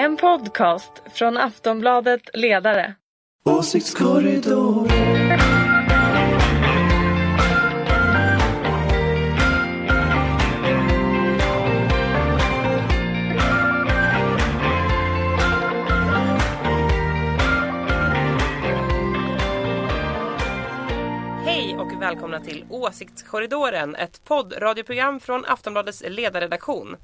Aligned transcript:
En 0.00 0.16
podcast 0.16 0.92
från 1.12 1.36
Aftonbladet 1.36 2.20
Ledare. 2.34 2.94
Åsiktskorridor. 3.44 5.29
Välkomna 22.40 22.44
till 22.44 22.64
Åsiktskorridoren, 22.70 23.96
ett 23.96 24.24
poddradioprogram 24.24 25.20
från 25.20 25.44
Aftonbladets 25.44 26.02
ledarredaktion. 26.06 26.96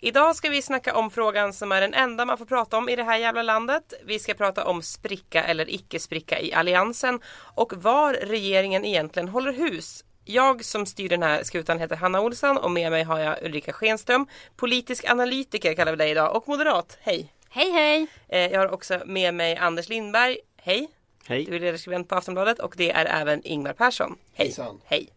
Idag 0.00 0.36
ska 0.36 0.48
vi 0.48 0.62
snacka 0.62 0.96
om 0.96 1.10
frågan 1.10 1.52
som 1.52 1.72
är 1.72 1.80
den 1.80 1.94
enda 1.94 2.24
man 2.24 2.38
får 2.38 2.44
prata 2.44 2.78
om 2.78 2.88
i 2.88 2.96
det 2.96 3.02
här 3.02 3.18
jävla 3.18 3.42
landet. 3.42 3.94
Vi 4.04 4.18
ska 4.18 4.34
prata 4.34 4.64
om 4.64 4.82
spricka 4.82 5.44
eller 5.44 5.74
icke 5.74 5.98
spricka 5.98 6.40
i 6.40 6.52
alliansen 6.52 7.20
och 7.54 7.72
var 7.76 8.14
regeringen 8.14 8.84
egentligen 8.84 9.28
håller 9.28 9.52
hus. 9.52 10.04
Jag 10.24 10.64
som 10.64 10.86
styr 10.86 11.08
den 11.08 11.22
här 11.22 11.42
skutan 11.44 11.78
heter 11.78 11.96
Hanna 11.96 12.20
Olsson 12.20 12.56
och 12.56 12.70
med 12.70 12.90
mig 12.90 13.02
har 13.02 13.18
jag 13.18 13.42
Ulrika 13.42 13.72
Schenström, 13.72 14.26
politisk 14.56 15.10
analytiker 15.10 15.74
kallar 15.74 15.92
vi 15.92 15.98
dig 15.98 16.10
idag 16.10 16.36
och 16.36 16.48
moderat. 16.48 16.98
Hej! 17.00 17.32
Hej 17.50 17.70
hej! 17.70 18.06
Eh, 18.28 18.52
Jag 18.52 18.60
har 18.60 18.72
också 18.72 19.00
med 19.06 19.34
mig 19.34 19.56
Anders 19.56 19.88
Lindberg. 19.88 20.38
Hej! 20.62 20.88
Hej. 21.30 21.44
Du 21.44 21.56
är 21.56 21.60
ledarskribent 21.60 22.08
på 22.08 22.14
Aftonbladet 22.14 22.58
och 22.58 22.74
det 22.76 22.90
är 22.90 23.04
även 23.04 23.46
Ingmar 23.46 23.72
Persson. 23.72 24.16
Hej! 24.34 24.46
Hejsan. 24.46 24.80
Hej! 24.84 25.08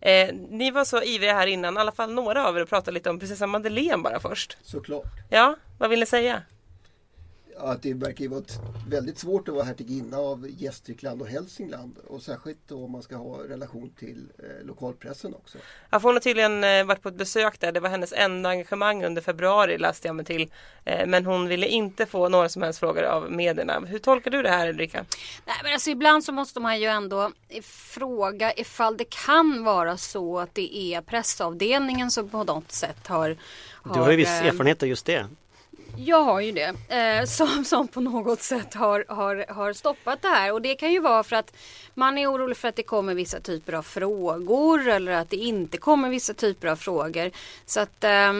Eh, 0.00 0.34
ni 0.50 0.70
var 0.70 0.84
så 0.84 1.02
ivriga 1.02 1.34
här 1.34 1.46
innan, 1.46 1.76
i 1.76 1.80
alla 1.80 1.92
fall 1.92 2.12
några 2.14 2.48
av 2.48 2.56
er, 2.56 2.60
att 2.60 2.68
prata 2.68 2.90
lite 2.90 3.10
om 3.10 3.18
prinsessan 3.18 3.50
Madeleine 3.50 4.02
bara 4.02 4.20
först. 4.20 4.56
Såklart. 4.62 5.12
Ja, 5.30 5.56
vad 5.78 5.90
vill 5.90 6.00
ni 6.00 6.06
säga? 6.06 6.42
Att 7.58 7.82
det 7.82 7.94
verkar 7.94 8.22
ju 8.22 8.28
vara 8.28 8.40
ett- 8.40 8.60
väldigt 8.88 9.18
svårt 9.18 9.48
att 9.48 9.54
vara 9.54 9.64
hertiginna 9.64 10.16
av 10.18 10.46
Gästrikland 10.50 11.20
och 11.22 11.28
Hälsingland. 11.28 11.98
Och 12.06 12.22
särskilt 12.22 12.72
om 12.72 12.92
man 12.92 13.02
ska 13.02 13.16
ha 13.16 13.38
relation 13.48 13.92
till 13.98 14.26
eh, 14.38 14.66
lokalpressen 14.66 15.34
också. 15.34 15.58
Ja, 15.90 16.00
hon 16.02 16.12
har 16.14 16.20
tydligen 16.20 16.64
eh, 16.64 16.84
varit 16.84 17.02
på 17.02 17.08
ett 17.08 17.14
besök 17.14 17.60
där, 17.60 17.72
det 17.72 17.80
var 17.80 17.88
hennes 17.88 18.12
enda 18.12 18.50
engagemang 18.50 19.04
under 19.04 19.22
februari 19.22 19.78
läste 19.78 20.08
jag 20.08 20.16
mig 20.16 20.24
till. 20.24 20.50
Eh, 20.84 21.06
men 21.06 21.26
hon 21.26 21.48
ville 21.48 21.66
inte 21.66 22.06
få 22.06 22.28
några 22.28 22.48
som 22.48 22.62
helst 22.62 22.78
frågor 22.78 23.02
av 23.02 23.32
medierna. 23.32 23.80
Hur 23.86 23.98
tolkar 23.98 24.30
du 24.30 24.42
det 24.42 24.50
här 24.50 24.68
Ulrika? 24.68 25.04
Nej, 25.46 25.56
men 25.62 25.72
alltså, 25.72 25.90
ibland 25.90 26.24
så 26.24 26.32
måste 26.32 26.60
man 26.60 26.80
ju 26.80 26.86
ändå 26.86 27.30
fråga 27.62 28.52
ifall 28.56 28.96
det 28.96 29.10
kan 29.26 29.64
vara 29.64 29.96
så 29.96 30.38
att 30.38 30.54
det 30.54 30.76
är 30.94 31.00
pressavdelningen 31.00 32.10
som 32.10 32.28
på 32.28 32.44
något 32.44 32.72
sätt 32.72 33.06
har... 33.06 33.36
Du 33.84 34.00
har 34.00 34.10
ju 34.10 34.16
viss 34.16 34.28
eh, 34.28 34.46
erfarenhet 34.46 34.82
av 34.82 34.88
just 34.88 35.06
det. 35.06 35.26
Jag 35.96 36.22
har 36.22 36.40
ju 36.40 36.52
det. 36.52 36.74
Eh, 36.88 37.24
som, 37.26 37.64
som 37.64 37.88
på 37.88 38.00
något 38.00 38.42
sätt 38.42 38.74
har, 38.74 39.04
har, 39.08 39.52
har 39.52 39.72
stoppat 39.72 40.22
det 40.22 40.28
här. 40.28 40.52
Och 40.52 40.62
det 40.62 40.74
kan 40.74 40.92
ju 40.92 41.00
vara 41.00 41.22
för 41.22 41.36
att 41.36 41.56
man 41.94 42.18
är 42.18 42.32
orolig 42.32 42.56
för 42.56 42.68
att 42.68 42.76
det 42.76 42.82
kommer 42.82 43.14
vissa 43.14 43.40
typer 43.40 43.72
av 43.72 43.82
frågor. 43.82 44.88
Eller 44.88 45.12
att 45.12 45.30
det 45.30 45.36
inte 45.36 45.78
kommer 45.78 46.08
vissa 46.08 46.34
typer 46.34 46.68
av 46.68 46.76
frågor. 46.76 47.30
Så 47.66 47.80
att 47.80 48.04
eh, 48.04 48.32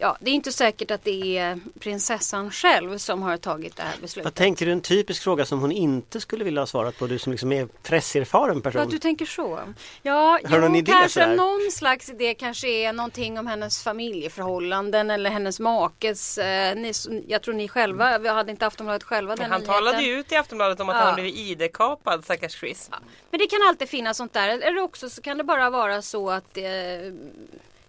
ja, 0.00 0.16
det 0.20 0.30
är 0.30 0.34
inte 0.34 0.52
säkert 0.52 0.90
att 0.90 1.04
det 1.04 1.38
är 1.38 1.60
prinsessan 1.80 2.50
själv 2.50 2.98
som 2.98 3.22
har 3.22 3.36
tagit 3.36 3.76
det 3.76 3.82
här 3.82 3.94
beslutet. 4.00 4.24
Vad 4.24 4.34
tänker 4.34 4.66
du 4.66 4.72
en 4.72 4.80
typisk 4.80 5.22
fråga 5.22 5.44
som 5.46 5.60
hon 5.60 5.72
inte 5.72 6.20
skulle 6.20 6.44
vilja 6.44 6.60
ha 6.60 6.66
svarat 6.66 6.98
på? 6.98 7.06
Du 7.06 7.18
som 7.18 7.32
liksom 7.32 7.52
är 7.52 7.66
presserfaren 7.82 8.56
Ja, 8.56 8.62
person. 8.70 8.88
du 8.90 8.98
tänker 8.98 9.26
så. 9.26 9.60
Ja, 10.02 10.38
Har 10.44 10.58
någon 10.58 10.72
jo, 10.74 10.78
idé 10.78 10.92
kanske 10.92 11.08
sådär? 11.22 11.36
någon 11.36 11.70
slags 11.70 12.10
idé 12.10 12.34
kanske 12.34 12.68
är 12.68 12.92
någonting 12.92 13.38
om 13.38 13.46
hennes 13.46 13.82
familjeförhållanden 13.82 15.10
eller 15.10 15.30
hennes 15.30 15.60
makes. 15.60 16.38
Eh, 16.38 16.76
ni, 16.76 16.92
jag 17.28 17.42
tror 17.42 17.54
ni 17.54 17.68
själva, 17.68 18.18
vi 18.18 18.28
hade 18.28 18.50
inte 18.50 18.66
Aftonbladet 18.66 19.02
själva 19.04 19.36
den 19.36 19.50
Han 19.50 19.60
nyheten. 19.60 19.74
talade 19.84 20.02
ju 20.02 20.20
ut 20.20 20.32
i 20.32 20.36
Aftonbladet 20.36 20.80
om 20.80 20.88
att 20.88 20.96
Ja. 20.96 21.02
han 21.02 21.14
blivit 21.14 21.36
ID-kapad, 21.36 22.24
stackars 22.24 22.58
Chris. 22.60 22.90
Men 23.30 23.40
det 23.40 23.46
kan 23.46 23.58
alltid 23.68 23.88
finnas 23.88 24.16
sånt 24.16 24.32
där. 24.32 24.48
Eller 24.48 24.80
också 24.82 25.10
så 25.10 25.22
kan 25.22 25.38
det 25.38 25.44
bara 25.44 25.70
vara 25.70 26.02
så 26.02 26.30
att 26.30 26.56
eh, 26.56 26.64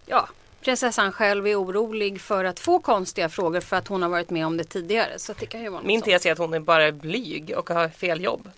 ja, 0.06 0.28
prinsessan 0.60 1.12
själv 1.12 1.46
är 1.46 1.62
orolig 1.62 2.20
för 2.20 2.44
att 2.44 2.60
få 2.60 2.78
konstiga 2.78 3.28
frågor 3.28 3.60
för 3.60 3.76
att 3.76 3.88
hon 3.88 4.02
har 4.02 4.08
varit 4.08 4.30
med 4.30 4.46
om 4.46 4.56
det 4.56 4.64
tidigare. 4.64 5.18
Så 5.18 5.32
det 5.40 5.46
kan 5.46 5.62
ju 5.62 5.68
vara 5.68 5.82
Min 5.82 6.02
tes 6.02 6.26
är 6.26 6.32
att 6.32 6.38
hon 6.38 6.54
är 6.54 6.60
bara 6.60 6.92
blyg 6.92 7.54
och 7.56 7.70
har 7.70 7.88
fel 7.88 8.24
jobb. 8.24 8.48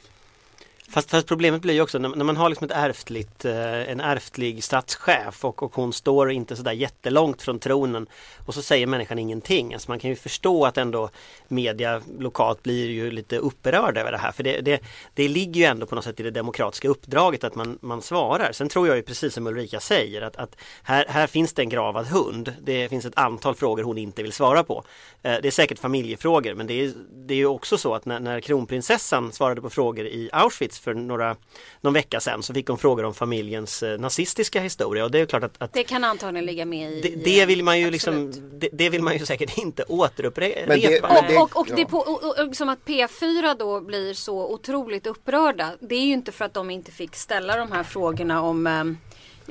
Fast, 0.93 1.11
fast 1.11 1.27
problemet 1.27 1.63
blir 1.63 1.75
ju 1.75 1.81
också 1.81 1.99
när, 1.99 2.09
när 2.09 2.25
man 2.25 2.37
har 2.37 2.49
liksom 2.49 2.65
ett 2.65 2.77
ärftligt, 2.77 3.45
eh, 3.45 3.91
en 3.91 4.01
ärftlig 4.01 4.65
statschef 4.65 5.45
och, 5.45 5.63
och 5.63 5.75
hon 5.75 5.93
står 5.93 6.31
inte 6.33 6.57
sådär 6.57 6.73
jättelångt 6.73 7.43
från 7.43 7.59
tronen 7.59 8.07
och 8.47 8.55
så 8.55 8.63
säger 8.63 8.87
människan 8.87 9.19
ingenting. 9.19 9.75
Alltså 9.75 9.91
man 9.91 9.99
kan 9.99 10.11
ju 10.11 10.17
förstå 10.17 10.65
att 10.65 10.79
ändå 10.79 11.11
media 11.49 12.03
lokalt 12.19 12.63
blir 12.63 12.91
ju 12.91 13.11
lite 13.11 13.39
upprörda 13.39 14.01
över 14.01 14.13
det 14.13 14.19
här. 14.19 14.33
För 14.33 14.43
det, 14.43 14.61
det, 14.61 14.81
det 15.15 15.29
ligger 15.29 15.61
ju 15.61 15.67
ändå 15.67 15.87
på 15.87 15.95
något 15.95 16.05
sätt 16.05 16.21
i 16.21 16.23
det 16.23 16.31
demokratiska 16.31 16.89
uppdraget 16.89 17.45
att 17.45 17.55
man, 17.55 17.79
man 17.83 18.03
svarar. 18.03 18.53
Sen 18.53 18.69
tror 18.69 18.89
jag 18.89 18.97
ju 18.97 19.03
precis 19.03 19.35
som 19.35 19.47
Ulrika 19.47 19.81
säger 19.81 20.23
att, 20.23 20.37
att 20.37 20.57
här, 20.83 21.07
här 21.09 21.27
finns 21.27 21.53
det 21.53 21.63
en 21.63 21.69
gravad 21.69 22.07
hund. 22.07 22.55
Det 22.63 22.89
finns 22.89 23.05
ett 23.05 23.19
antal 23.19 23.55
frågor 23.55 23.83
hon 23.83 23.99
inte 23.99 24.23
vill 24.23 24.33
svara 24.33 24.65
på. 24.65 24.85
Eh, 25.23 25.37
Det 25.43 25.49
är 25.49 25.51
säkert 25.51 25.79
familjefrågor 25.79 26.55
men 26.55 26.67
det 26.67 26.85
är, 26.85 26.93
det 27.27 27.35
är 27.35 27.39
ju 27.39 27.47
också 27.47 27.79
så 27.79 27.95
att 27.95 28.05
när, 28.05 28.21
när 28.21 28.41
kronprinsessan 28.41 29.33
svarade 29.33 29.61
på 29.61 29.71
frågor 29.71 30.07
i 30.07 30.31
Auschwitz 30.33 30.82
för 30.83 30.95
några, 30.95 31.37
någon 31.81 31.93
vecka 31.95 32.21
sedan 32.21 32.43
så 32.43 32.55
fick 32.55 32.69
hon 32.69 32.79
frågor 32.79 33.05
om 33.05 33.15
familjens 33.15 33.83
eh, 33.83 33.99
nazistiska 33.99 34.61
historia 34.61 35.05
och 35.05 35.11
det 35.11 35.19
är 35.19 35.27
klart 35.27 35.43
att, 35.43 35.63
att 35.63 35.73
Det 35.73 35.85
kan 35.85 36.05
antagligen 36.05 36.47
ligga 36.47 36.65
med 36.65 36.93
i... 36.93 37.01
det, 37.01 37.25
det 37.25 37.47
vill 37.47 37.65
man 37.65 37.79
ju 37.81 37.85
Absolut. 37.87 37.93
liksom 37.93 38.59
det, 38.59 38.69
det 38.73 38.91
vill 38.91 39.03
man 39.03 39.19
ju 39.19 39.27
säkert 39.27 39.59
inte 39.59 39.85
återupprepa. 39.89 40.73
Och, 40.73 40.79
det- 41.29 41.37
och, 41.39 41.57
och, 41.57 41.67
ja. 41.71 41.75
det 41.77 41.85
på, 41.85 41.99
och, 41.99 42.49
och, 42.49 42.57
som 42.57 42.69
att 42.69 42.79
P4 42.85 43.57
då 43.59 43.81
blir 43.81 44.15
så 44.15 44.53
otroligt 44.53 45.07
upprörda. 45.07 45.71
Det 45.81 45.95
är 45.95 46.05
ju 46.07 46.13
inte 46.13 46.33
för 46.33 46.45
att 46.45 46.55
de 46.55 46.71
inte 46.71 46.93
fick 46.93 47.17
ställa 47.17 47.57
de 47.57 47.73
här 47.73 47.83
frågorna 47.83 48.43
om 48.43 48.67
ehm, 48.67 48.99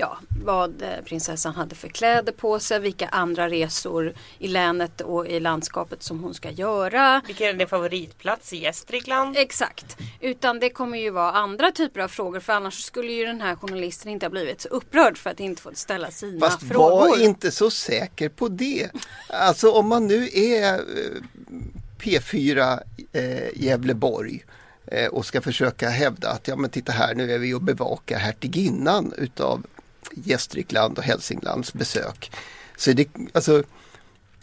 ja, 0.02 0.18
vad 0.44 0.82
eh, 0.82 0.90
prinsessan 1.06 1.56
hade 1.56 1.76
för 1.76 1.88
kläder 1.88 2.32
på 2.32 2.60
sig, 2.60 2.80
vilka 2.80 3.08
andra 3.08 3.50
resor 3.50 4.14
i 4.40 4.48
länet 4.48 5.02
och 5.02 5.28
i 5.28 5.40
landskapet 5.40 6.04
som 6.04 6.24
hon 6.24 6.34
ska 6.34 6.52
göra. 6.52 7.22
Vilken 7.28 7.48
är 7.48 7.54
din 7.54 7.68
favoritplats 7.68 8.54
i 8.54 8.58
Gästrikland? 8.58 9.38
Exakt, 9.38 9.98
utan 10.20 10.60
det 10.60 10.70
kommer 10.70 10.98
ju 10.98 11.10
vara 11.10 11.32
andra 11.32 11.72
typer 11.72 12.02
av 12.02 12.08
frågor 12.08 12.40
för 12.40 12.54
annars 12.54 12.84
skulle 12.84 13.12
ju 13.12 13.26
den 13.26 13.42
här 13.42 13.56
journalisten 13.56 14.12
inte 14.12 14.26
ha 14.26 14.32
blivit 14.32 14.62
så 14.62 14.68
upprörd 14.70 15.18
för 15.18 15.30
att 15.30 15.40
inte 15.40 15.62
få 15.62 15.72
ställa 15.74 16.12
sina 16.12 16.48
Fast 16.48 16.64
frågor. 16.68 17.10
var 17.10 17.22
inte 17.22 17.52
så 17.52 17.72
säker 17.72 18.30
på 18.30 18.48
det. 18.48 18.90
Alltså 19.28 19.72
om 19.72 19.88
man 19.88 20.08
nu 20.08 20.30
är 20.34 20.74
eh, 20.74 20.80
P4 22.00 22.80
eh, 23.12 23.64
Gävleborg 23.64 24.46
eh, 24.88 25.08
och 25.08 25.26
ska 25.26 25.42
försöka 25.42 25.90
hävda 25.90 26.30
att 26.30 26.48
ja 26.48 26.56
men 26.56 26.70
titta 26.70 26.92
här 26.92 27.16
nu 27.16 27.32
är 27.32 27.40
vi 27.40 27.54
och 27.54 27.62
bevakar 27.62 28.18
hertiginnan 28.18 29.14
utav 29.18 29.66
Gästrikland 30.14 30.98
och 30.98 31.04
Hälsinglands 31.04 31.74
besök. 31.74 32.32
Så 32.78 32.92
det, 32.92 33.08
alltså, 33.34 33.64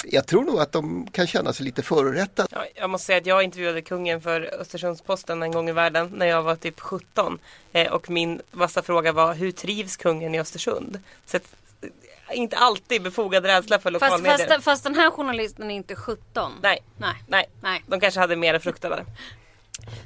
jag 0.05 0.27
tror 0.27 0.45
nog 0.45 0.61
att 0.61 0.73
de 0.73 1.07
kan 1.13 1.27
känna 1.27 1.53
sig 1.53 1.65
lite 1.67 1.83
förorättade. 1.83 2.49
Ja, 2.53 2.65
jag 2.75 2.91
måste 2.91 3.07
säga 3.07 3.19
att 3.19 3.27
jag 3.27 3.43
intervjuade 3.43 3.83
kungen 3.83 4.21
för 4.21 4.55
Östersundsposten 4.61 5.43
en 5.43 5.53
gång 5.53 5.69
i 5.69 5.73
världen 5.73 6.13
när 6.17 6.27
jag 6.27 6.43
var 6.43 6.57
typ 6.57 6.81
17. 6.81 7.39
Eh, 7.73 7.93
och 7.93 8.11
min 8.11 8.41
vassa 8.51 8.83
fråga 8.83 9.13
var 9.13 9.35
hur 9.35 9.51
trivs 9.53 9.97
kungen 9.97 10.35
i 10.35 10.41
Östersund? 10.41 11.01
Så 11.27 11.37
att, 11.37 11.43
eh, 11.83 12.39
inte 12.39 12.57
alltid 12.57 13.03
befogad 13.03 13.45
rädsla 13.45 13.79
för 13.79 13.91
Fast, 13.91 14.03
lokalmedier. 14.03 14.49
fast, 14.49 14.65
fast 14.65 14.85
den 14.85 14.95
här 14.95 15.11
journalisten 15.11 15.71
är 15.71 15.75
inte 15.75 15.97
17. 15.97 16.53
Nej, 16.63 16.83
Nej. 16.97 17.15
nej. 17.29 17.49
Nej. 17.61 17.85
De 17.87 18.01
kanske 18.01 18.21
hade 18.21 18.37
mer 18.37 18.55
att 18.55 18.63
frukta 18.63 18.89
där. 18.89 19.05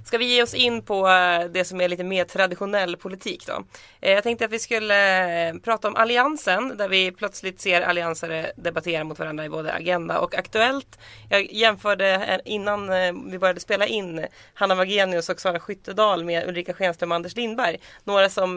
Ska 0.05 0.19
vi 0.19 0.25
ge 0.25 0.43
oss 0.43 0.55
in 0.55 0.83
på 0.83 1.09
eh, 1.09 1.45
det 1.51 1.65
som 1.65 1.81
är 1.81 1.89
lite 1.89 2.05
mer 2.05 2.25
traditionell 2.25 2.97
politik 2.97 3.47
då? 3.47 3.65
Eh, 4.01 4.13
jag 4.13 4.23
tänkte 4.23 4.45
att 4.45 4.51
vi 4.51 4.59
skulle 4.59 5.49
eh, 5.49 5.55
prata 5.55 5.89
om 5.89 5.97
Alliansen 5.97 6.77
där 6.77 6.89
vi 6.89 7.13
plötsligt 7.13 7.61
ser 7.61 7.81
alliansare 7.83 8.53
debattera 8.57 9.05
mot 9.05 9.19
varandra 9.19 9.45
i 9.45 9.49
både 9.49 9.73
Agenda 9.73 10.19
och 10.19 10.35
Aktuellt. 10.35 10.99
Jag 11.31 11.53
jämförde 11.53 12.41
innan 12.45 12.91
vi 13.31 13.39
började 13.39 13.61
spela 13.61 13.87
in 13.87 14.27
Hanna 14.55 14.75
Wagenius 14.75 15.29
och 15.29 15.41
Sara 15.41 15.61
Skyttedal 15.61 16.25
med 16.25 16.49
Ulrika 16.49 16.75
Schenström 16.75 17.11
och 17.13 17.17
Anders 17.17 17.37
Lindberg. 17.37 17.77
Några 18.05 18.29
som 18.29 18.57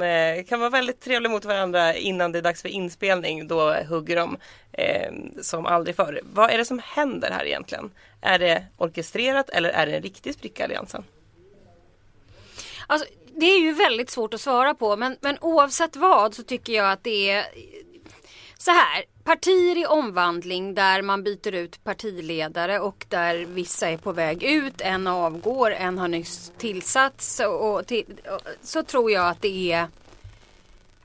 kan 0.50 0.60
vara 0.60 0.70
väldigt 0.70 1.02
trevliga 1.02 1.32
mot 1.32 1.46
varandra 1.46 1.96
innan 1.96 2.32
det 2.32 2.38
är 2.38 2.44
dags 2.44 2.62
för 2.62 2.70
inspelning. 2.70 3.48
Då 3.48 3.74
hugger 3.74 4.16
de 4.16 4.38
som 5.42 5.66
aldrig 5.66 5.96
förr. 5.96 6.22
Vad 6.24 6.52
är 6.52 6.58
det 6.58 6.66
som 6.66 6.82
händer 6.86 7.32
här 7.32 7.46
egentligen? 7.46 7.92
Är 8.26 8.40
det 8.40 8.66
orkestrerat 8.78 9.50
eller 9.50 9.70
är 9.70 9.86
det 9.86 9.96
en 9.96 10.02
riktig 10.02 10.34
spricka 10.34 10.64
i 10.64 10.66
Alliansen? 10.66 11.04
Alltså, 12.88 13.08
det 13.36 13.46
är 13.46 13.60
ju 13.60 13.74
väldigt 13.74 14.10
svårt 14.10 14.34
att 14.34 14.42
svara 14.42 14.76
på 14.76 14.96
men, 14.96 15.18
men 15.22 15.38
oavsett 15.42 15.96
vad 15.96 16.34
så 16.34 16.44
tycker 16.44 16.74
jag 16.74 16.92
att 16.92 17.04
det 17.04 17.30
är 17.30 17.46
så 18.58 18.72
här. 18.72 19.06
Partier 19.24 19.78
i 19.78 19.86
omvandling 19.86 20.76
där 20.76 21.02
man 21.02 21.24
byter 21.24 21.54
ut 21.54 21.84
partiledare 21.84 22.80
och 22.80 23.06
där 23.10 23.46
vissa 23.46 23.90
är 23.90 23.98
på 23.98 24.12
väg 24.12 24.44
ut, 24.44 24.82
en 24.82 25.08
avgår, 25.08 25.72
en 25.72 25.98
har 25.98 26.08
nyss 26.08 26.52
tillsatts 26.58 27.40
och, 27.40 27.74
och 27.74 27.80
och, 27.80 28.42
så 28.62 28.84
tror 28.84 29.12
jag 29.12 29.28
att 29.28 29.42
det 29.42 29.72
är 29.72 29.88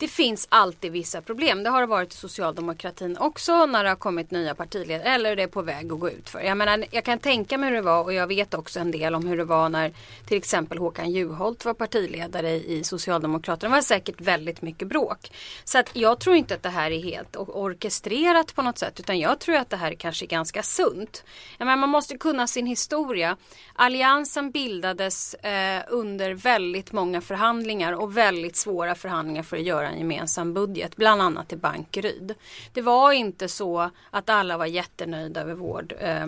det 0.01 0.09
finns 0.09 0.47
alltid 0.51 0.93
vissa 0.93 1.23
problem. 1.23 1.63
Det 1.63 1.71
har 1.71 1.81
det 1.81 1.87
varit 1.87 2.15
i 2.15 2.17
socialdemokratin 2.17 3.17
också 3.17 3.67
när 3.67 3.85
det 3.85 3.89
har 3.89 3.97
kommit 3.97 4.31
nya 4.31 4.55
partiledare 4.55 5.09
eller 5.09 5.37
det 5.37 5.43
är 5.43 5.47
på 5.47 5.63
väg 5.63 5.93
att 5.93 5.99
gå 5.99 6.11
ut 6.11 6.29
för. 6.29 6.41
Jag 6.41 6.57
menar, 6.57 6.85
jag 6.91 7.05
kan 7.05 7.19
tänka 7.19 7.59
mig 7.59 7.69
hur 7.69 7.77
det 7.77 7.83
var 7.83 8.05
och 8.05 8.13
jag 8.13 8.27
vet 8.27 8.55
också 8.55 8.81
en 8.81 8.91
del 8.91 9.15
om 9.15 9.27
hur 9.27 9.37
det 9.37 9.45
var 9.45 9.69
när 9.69 9.93
till 10.27 10.37
exempel 10.37 10.79
Håkan 10.79 11.11
Juholt 11.11 11.65
var 11.65 11.75
partiledare 11.75 12.51
i 12.51 12.85
Socialdemokraterna. 12.85 13.71
Det 13.71 13.77
var 13.77 13.83
säkert 13.83 14.21
väldigt 14.21 14.63
mycket 14.63 14.89
bråk. 14.89 15.33
Så 15.65 15.79
att 15.79 15.97
jag 15.97 16.21
tror 16.21 16.37
inte 16.37 16.55
att 16.55 16.63
det 16.63 16.69
här 16.69 16.91
är 16.91 17.03
helt 17.03 17.37
orkestrerat 17.37 18.55
på 18.55 18.63
något 18.63 18.79
sätt 18.79 19.01
utan 19.01 19.19
jag 19.19 19.39
tror 19.39 19.57
att 19.57 19.71
det 19.71 19.77
här 19.77 19.95
kanske 19.95 20.25
är 20.25 20.29
ganska 20.29 20.63
sunt. 20.63 21.25
Jag 21.59 21.67
menar, 21.67 21.77
man 21.77 21.91
måste 21.91 22.19
kunna 22.19 22.47
sin 22.47 22.67
historia. 22.67 23.37
Alliansen 23.75 24.51
bildades 24.51 25.35
eh, 25.35 25.83
under 25.89 26.35
väldigt 26.35 26.93
många 26.93 27.21
förhandlingar 27.21 27.93
och 27.93 28.17
väldigt 28.17 28.57
svåra 28.57 28.95
förhandlingar 28.95 29.43
för 29.43 29.57
att 29.57 29.63
göra 29.63 29.90
en 29.91 29.99
gemensam 29.99 30.55
budget, 30.55 30.97
bland 30.97 31.23
annat 31.23 31.53
i 31.53 31.57
Bankeryd. 31.57 32.35
Det 32.73 32.83
var 32.83 33.13
inte 33.13 33.49
så 33.49 33.91
att 34.11 34.31
alla 34.31 34.57
var 34.57 34.67
jättenöjda 34.67 35.41
över 35.41 35.55
vård, 35.55 35.95
eh, 35.99 36.27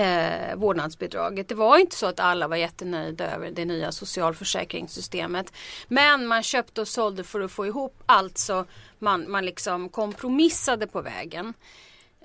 eh, 0.00 0.56
vårdnadsbidraget. 0.56 1.48
Det 1.48 1.54
var 1.54 1.78
inte 1.78 1.96
så 1.96 2.06
att 2.06 2.20
alla 2.20 2.48
var 2.48 2.56
jättenöjda 2.56 3.30
över 3.30 3.50
det 3.50 3.64
nya 3.64 3.92
socialförsäkringssystemet. 3.92 5.52
Men 5.88 6.26
man 6.26 6.42
köpte 6.42 6.80
och 6.80 6.88
sålde 6.88 7.24
för 7.24 7.40
att 7.40 7.52
få 7.52 7.66
ihop, 7.66 8.02
alltså 8.06 8.64
man, 8.98 9.30
man 9.30 9.44
liksom 9.44 9.88
kompromissade 9.88 10.86
på 10.86 11.00
vägen. 11.00 11.54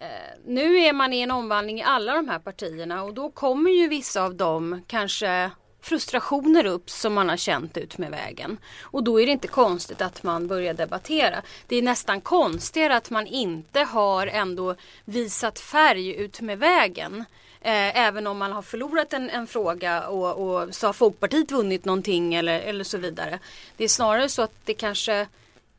Eh, 0.02 0.40
nu 0.46 0.78
är 0.78 0.94
man 0.94 1.14
i 1.14 1.22
en 1.22 1.32
omvandling 1.32 1.80
i 1.80 1.84
alla 1.84 2.14
de 2.14 2.30
här 2.30 2.40
partierna 2.40 3.04
och 3.04 3.14
då 3.14 3.32
kommer 3.32 3.72
ju 3.72 3.88
vissa 3.88 4.24
av 4.24 4.36
dem 4.36 4.82
kanske 4.88 5.52
frustrationer 5.82 6.66
upp 6.66 6.90
som 6.90 7.14
man 7.14 7.30
har 7.30 7.38
känt 7.38 7.78
ut 7.78 7.98
med 7.98 8.12
vägen. 8.12 8.58
Och 8.82 9.04
då 9.04 9.22
är 9.22 9.26
det 9.26 9.32
inte 9.32 9.48
konstigt 9.48 10.02
att 10.02 10.24
man 10.24 10.48
börjar 10.48 10.74
debattera. 10.74 11.42
Det 11.68 11.76
är 11.76 11.82
nästan 11.82 12.22
konstigare 12.22 12.96
att 12.96 13.10
man 13.10 13.28
inte 13.28 13.80
har 13.80 14.28
ändå 14.28 14.76
visat 15.06 15.60
färg 15.60 16.16
ut 16.16 16.42
med 16.42 16.60
vägen. 16.60 17.26
Eh, 17.62 17.98
även 17.98 18.28
om 18.28 18.38
man 18.38 18.52
har 18.52 18.62
förlorat 18.62 19.14
en, 19.14 19.30
en 19.30 19.48
fråga 19.48 20.08
och, 20.08 20.62
och, 20.62 20.76
så 20.76 20.88
har 20.88 20.94
Folkpartiet 20.94 21.52
vunnit 21.52 21.86
någonting 21.86 22.34
eller, 22.34 22.60
eller 22.60 22.84
så 22.84 22.98
vidare. 22.98 23.40
Det 23.78 23.84
är 23.84 23.88
snarare 23.88 24.30
så 24.30 24.42
att 24.42 24.54
det 24.66 24.74
kanske 24.74 25.28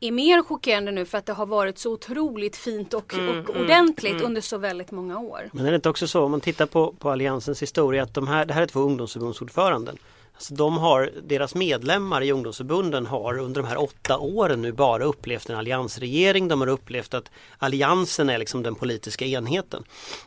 är 0.03 0.11
mer 0.11 0.43
chockerande 0.43 0.91
nu 0.91 1.05
för 1.05 1.17
att 1.17 1.25
det 1.25 1.33
har 1.33 1.45
varit 1.45 1.77
så 1.77 1.91
otroligt 1.91 2.55
fint 2.55 2.93
och, 2.93 3.13
mm, 3.13 3.29
och 3.29 3.49
mm, 3.55 3.63
ordentligt 3.63 4.13
mm, 4.13 4.25
under 4.25 4.41
så 4.41 4.57
väldigt 4.57 4.91
många 4.91 5.19
år. 5.19 5.49
Men 5.53 5.65
är 5.65 5.71
det 5.71 5.75
inte 5.75 5.89
också 5.89 6.07
så 6.07 6.23
om 6.23 6.31
man 6.31 6.41
tittar 6.41 6.65
på, 6.65 6.93
på 6.99 7.09
Alliansens 7.09 7.61
historia 7.61 8.03
att 8.03 8.13
de 8.13 8.27
här, 8.27 8.45
det 8.45 8.53
här 8.53 8.61
är 8.61 8.65
två 8.65 8.79
ungdomsförbundsordföranden. 8.79 9.97
Alltså 10.41 10.53
de 10.53 10.77
har, 10.77 11.11
deras 11.23 11.55
medlemmar 11.55 12.23
i 12.23 12.31
ungdomsförbunden 12.31 13.05
har 13.05 13.37
under 13.37 13.61
de 13.61 13.67
här 13.67 13.81
åtta 13.81 14.17
åren 14.17 14.61
nu 14.61 14.71
bara 14.71 15.03
upplevt 15.03 15.49
en 15.49 15.57
alliansregering. 15.57 16.47
De 16.47 16.61
har 16.61 16.67
upplevt 16.67 17.13
att 17.13 17.31
alliansen 17.57 18.29
är 18.29 18.37
liksom 18.37 18.63
den 18.63 18.75
politiska 18.75 19.25
enheten. 19.25 19.83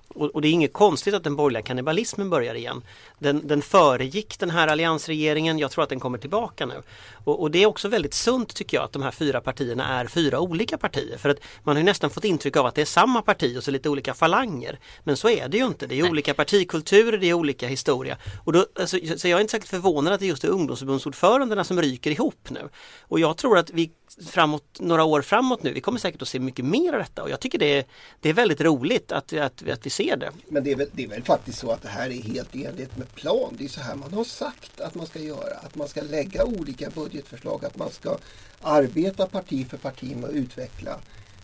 Och, 0.09 0.31
och, 0.31 0.43
det 0.43 0.49
är 0.49 0.53
inget 0.53 0.73
konstigt 0.73 1.15
att 1.15 1.25
den 1.25 1.37
borgerliga 1.37 1.63
kannibalismen 1.63 2.31
börjar 2.31 2.55
igen. 2.55 2.83
Den, 3.19 3.47
den 3.47 3.63
föregick 3.63 4.39
den 4.39 4.51
här 4.51 4.69
alliansregeringen, 4.69 5.59
jag 5.59 5.71
tror 5.71 5.83
att 5.83 5.89
den 5.89 6.01
kommer 6.01 6.19
tillbaka 6.19 6.67
nu. 6.67 6.83
Och, 7.25 7.43
och, 7.43 7.51
det 7.51 7.63
är 7.63 7.67
också 7.67 7.89
väldigt 7.89 8.15
sunt 8.15 8.55
tycker 8.55 8.77
jag 8.77 8.85
att 8.85 8.93
de 8.93 9.03
här 9.03 9.11
fyra 9.11 9.41
partierna 9.41 10.01
är 10.01 10.07
fyra 10.07 10.41
olika 10.41 10.79
partier. 10.79 11.19
För 11.19 11.29
att 11.29 11.39
man 11.63 11.77
har 11.77 11.83
nästan 11.83 12.11
fått 12.11 12.25
intryck 12.25 12.57
av 12.57 12.67
att 12.67 12.75
det 12.75 12.81
är 12.81 12.87
samma 12.87 13.23
parti 13.23 13.59
och 13.59 13.65
så 13.65 13.71
lite 13.71 13.89
olika 13.89 14.15
falanger. 14.15 14.79
Men 15.05 15.17
så 15.17 15.29
är 15.29 15.49
det 15.49 15.57
ju 15.57 15.67
inte. 15.67 15.87
Det 15.87 15.95
är 15.99 16.03
Nej. 16.03 16.11
olika 16.11 16.35
partikulturer, 16.35 17.19
det 17.19 17.27
är 17.27 17.35
olika 17.35 17.69
historia. 17.69 18.19
Och 18.45 18.53
då, 18.53 18.67
alltså, 18.81 18.99
så 19.17 19.29
jag 19.29 19.37
är 19.37 19.41
inte 19.41 19.51
särskilt 19.51 19.71
förvånad 19.71 20.13
att 20.13 20.21
det 20.21 20.27
just 20.27 20.45
är 20.45 20.49
ungdomsförbundsordförandena 20.49 21.65
som 21.65 21.83
ryker 21.83 22.11
ihop 22.11 22.51
nu. 22.51 22.69
Och 23.01 23.21
jag 23.21 23.37
tror 23.37 23.59
att 23.59 23.71
vi 23.71 23.91
framåt, 24.27 24.81
några 24.81 25.05
år 25.05 25.23
framåt 25.23 25.63
nu, 25.63 25.73
vi 25.73 25.81
kommer 25.81 25.99
säkert 25.99 26.23
att 26.23 26.29
se 26.29 26.39
mycket 26.39 26.65
mer 26.65 26.93
av 26.93 26.99
detta 26.99 27.23
och 27.23 27.31
jag 27.31 27.41
tycker 27.41 27.59
det 27.59 27.79
är, 27.79 27.85
det 28.21 28.29
är 28.29 28.33
väldigt 28.33 28.61
roligt 28.61 29.13
att, 29.13 29.33
att, 29.33 29.69
att 29.69 29.87
vi 29.87 29.91
ser 29.91 30.17
det. 30.17 30.31
Men 30.49 30.65
det 30.65 30.73
är, 30.73 30.77
väl, 30.77 30.89
det 30.93 31.05
är 31.05 31.09
väl 31.09 31.23
faktiskt 31.23 31.59
så 31.59 31.71
att 31.71 31.83
det 31.83 31.89
här 31.89 32.11
är 32.11 32.23
helt 32.23 32.57
i 32.57 32.65
enlighet 32.65 32.97
med 32.97 33.15
plan. 33.15 33.55
Det 33.59 33.65
är 33.65 33.69
så 33.69 33.81
här 33.81 33.95
man 33.95 34.13
har 34.13 34.25
sagt 34.25 34.81
att 34.81 34.95
man 34.95 35.07
ska 35.07 35.19
göra. 35.19 35.57
Att 35.57 35.75
man 35.75 35.89
ska 35.89 36.03
lägga 36.03 36.45
olika 36.45 36.91
budgetförslag, 37.15 37.65
att 37.65 37.77
man 37.77 37.91
ska 37.91 38.19
arbeta 38.61 39.27
parti 39.27 39.69
för 39.69 39.77
parti 39.77 40.17
med 40.17 40.25
att 40.25 40.35
utveckla 40.35 41.01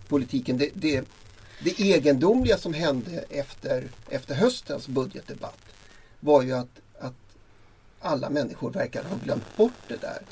politiken. 0.09 0.59
Det, 0.59 0.71
det, 0.75 1.05
det 1.65 1.81
egendomliga 1.81 2.59
som 2.59 2.75
hände 2.75 3.25
efter, 3.29 3.89
efter 4.09 4.35
höstens 4.35 4.89
budgetdebatt 4.89 5.59
var 6.21 6.43
ju 6.43 6.53
att, 6.53 6.81
att 6.99 7.15
alla 8.01 8.31
människor 8.31 8.71
verkar 8.71 9.05
ha 9.05 9.17
glömt 9.25 9.57
bort 9.57 9.89
det 9.89 10.01
där. 10.01 10.23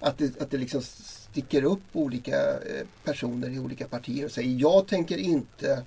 Att 0.00 0.18
det, 0.18 0.40
att 0.40 0.50
det 0.50 0.58
liksom 0.58 0.82
sticker 0.82 1.64
upp 1.64 1.82
olika 1.92 2.50
eh, 2.50 2.86
personer 3.04 3.50
i 3.50 3.58
olika 3.58 3.88
partier 3.88 4.24
och 4.24 4.30
säger 4.30 4.60
jag 4.60 4.86
tänker 4.86 5.16
inte 5.16 5.82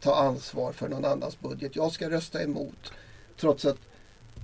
ta 0.00 0.14
ansvar 0.14 0.72
för 0.72 0.88
någon 0.88 1.04
annans 1.04 1.40
budget. 1.40 1.76
Jag 1.76 1.92
ska 1.92 2.10
rösta 2.10 2.42
emot. 2.42 2.92
Trots 3.36 3.64
att 3.64 3.78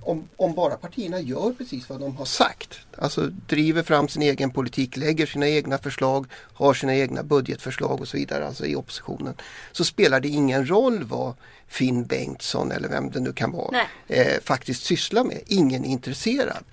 om, 0.01 0.29
om, 0.35 0.53
bara 0.55 0.75
partierna 0.75 1.19
gör 1.19 1.53
precis 1.57 1.89
vad 1.89 1.99
de 1.99 2.17
har 2.17 2.25
sagt, 2.25 2.79
alltså 2.97 3.21
driver 3.47 3.83
fram 3.83 4.07
sin 4.07 4.21
egen 4.21 4.51
politik, 4.51 4.97
lägger 4.97 5.25
sina 5.25 5.47
egna 5.47 5.77
förslag, 5.77 6.25
har 6.53 6.73
sina 6.73 6.95
egna 6.95 7.23
budgetförslag 7.23 8.01
och 8.01 8.07
så 8.07 8.17
vidare, 8.17 8.47
alltså 8.47 8.65
i 8.65 8.75
oppositionen, 8.75 9.33
så 9.71 9.83
spelar 9.85 10.19
det 10.19 10.27
ingen 10.27 10.69
roll 10.69 11.03
vad 11.03 11.33
Finn 11.67 12.05
Bengtsson 12.05 12.71
eller 12.71 12.89
vem 12.89 13.11
det 13.11 13.19
nu 13.19 13.33
kan 13.33 13.51
vara 13.51 13.81
eh, 14.07 14.41
faktiskt 14.43 14.83
sysslar 14.83 15.23
med. 15.23 15.41
Ingen 15.47 15.85
är 15.85 15.89
intresserad. 15.89 16.63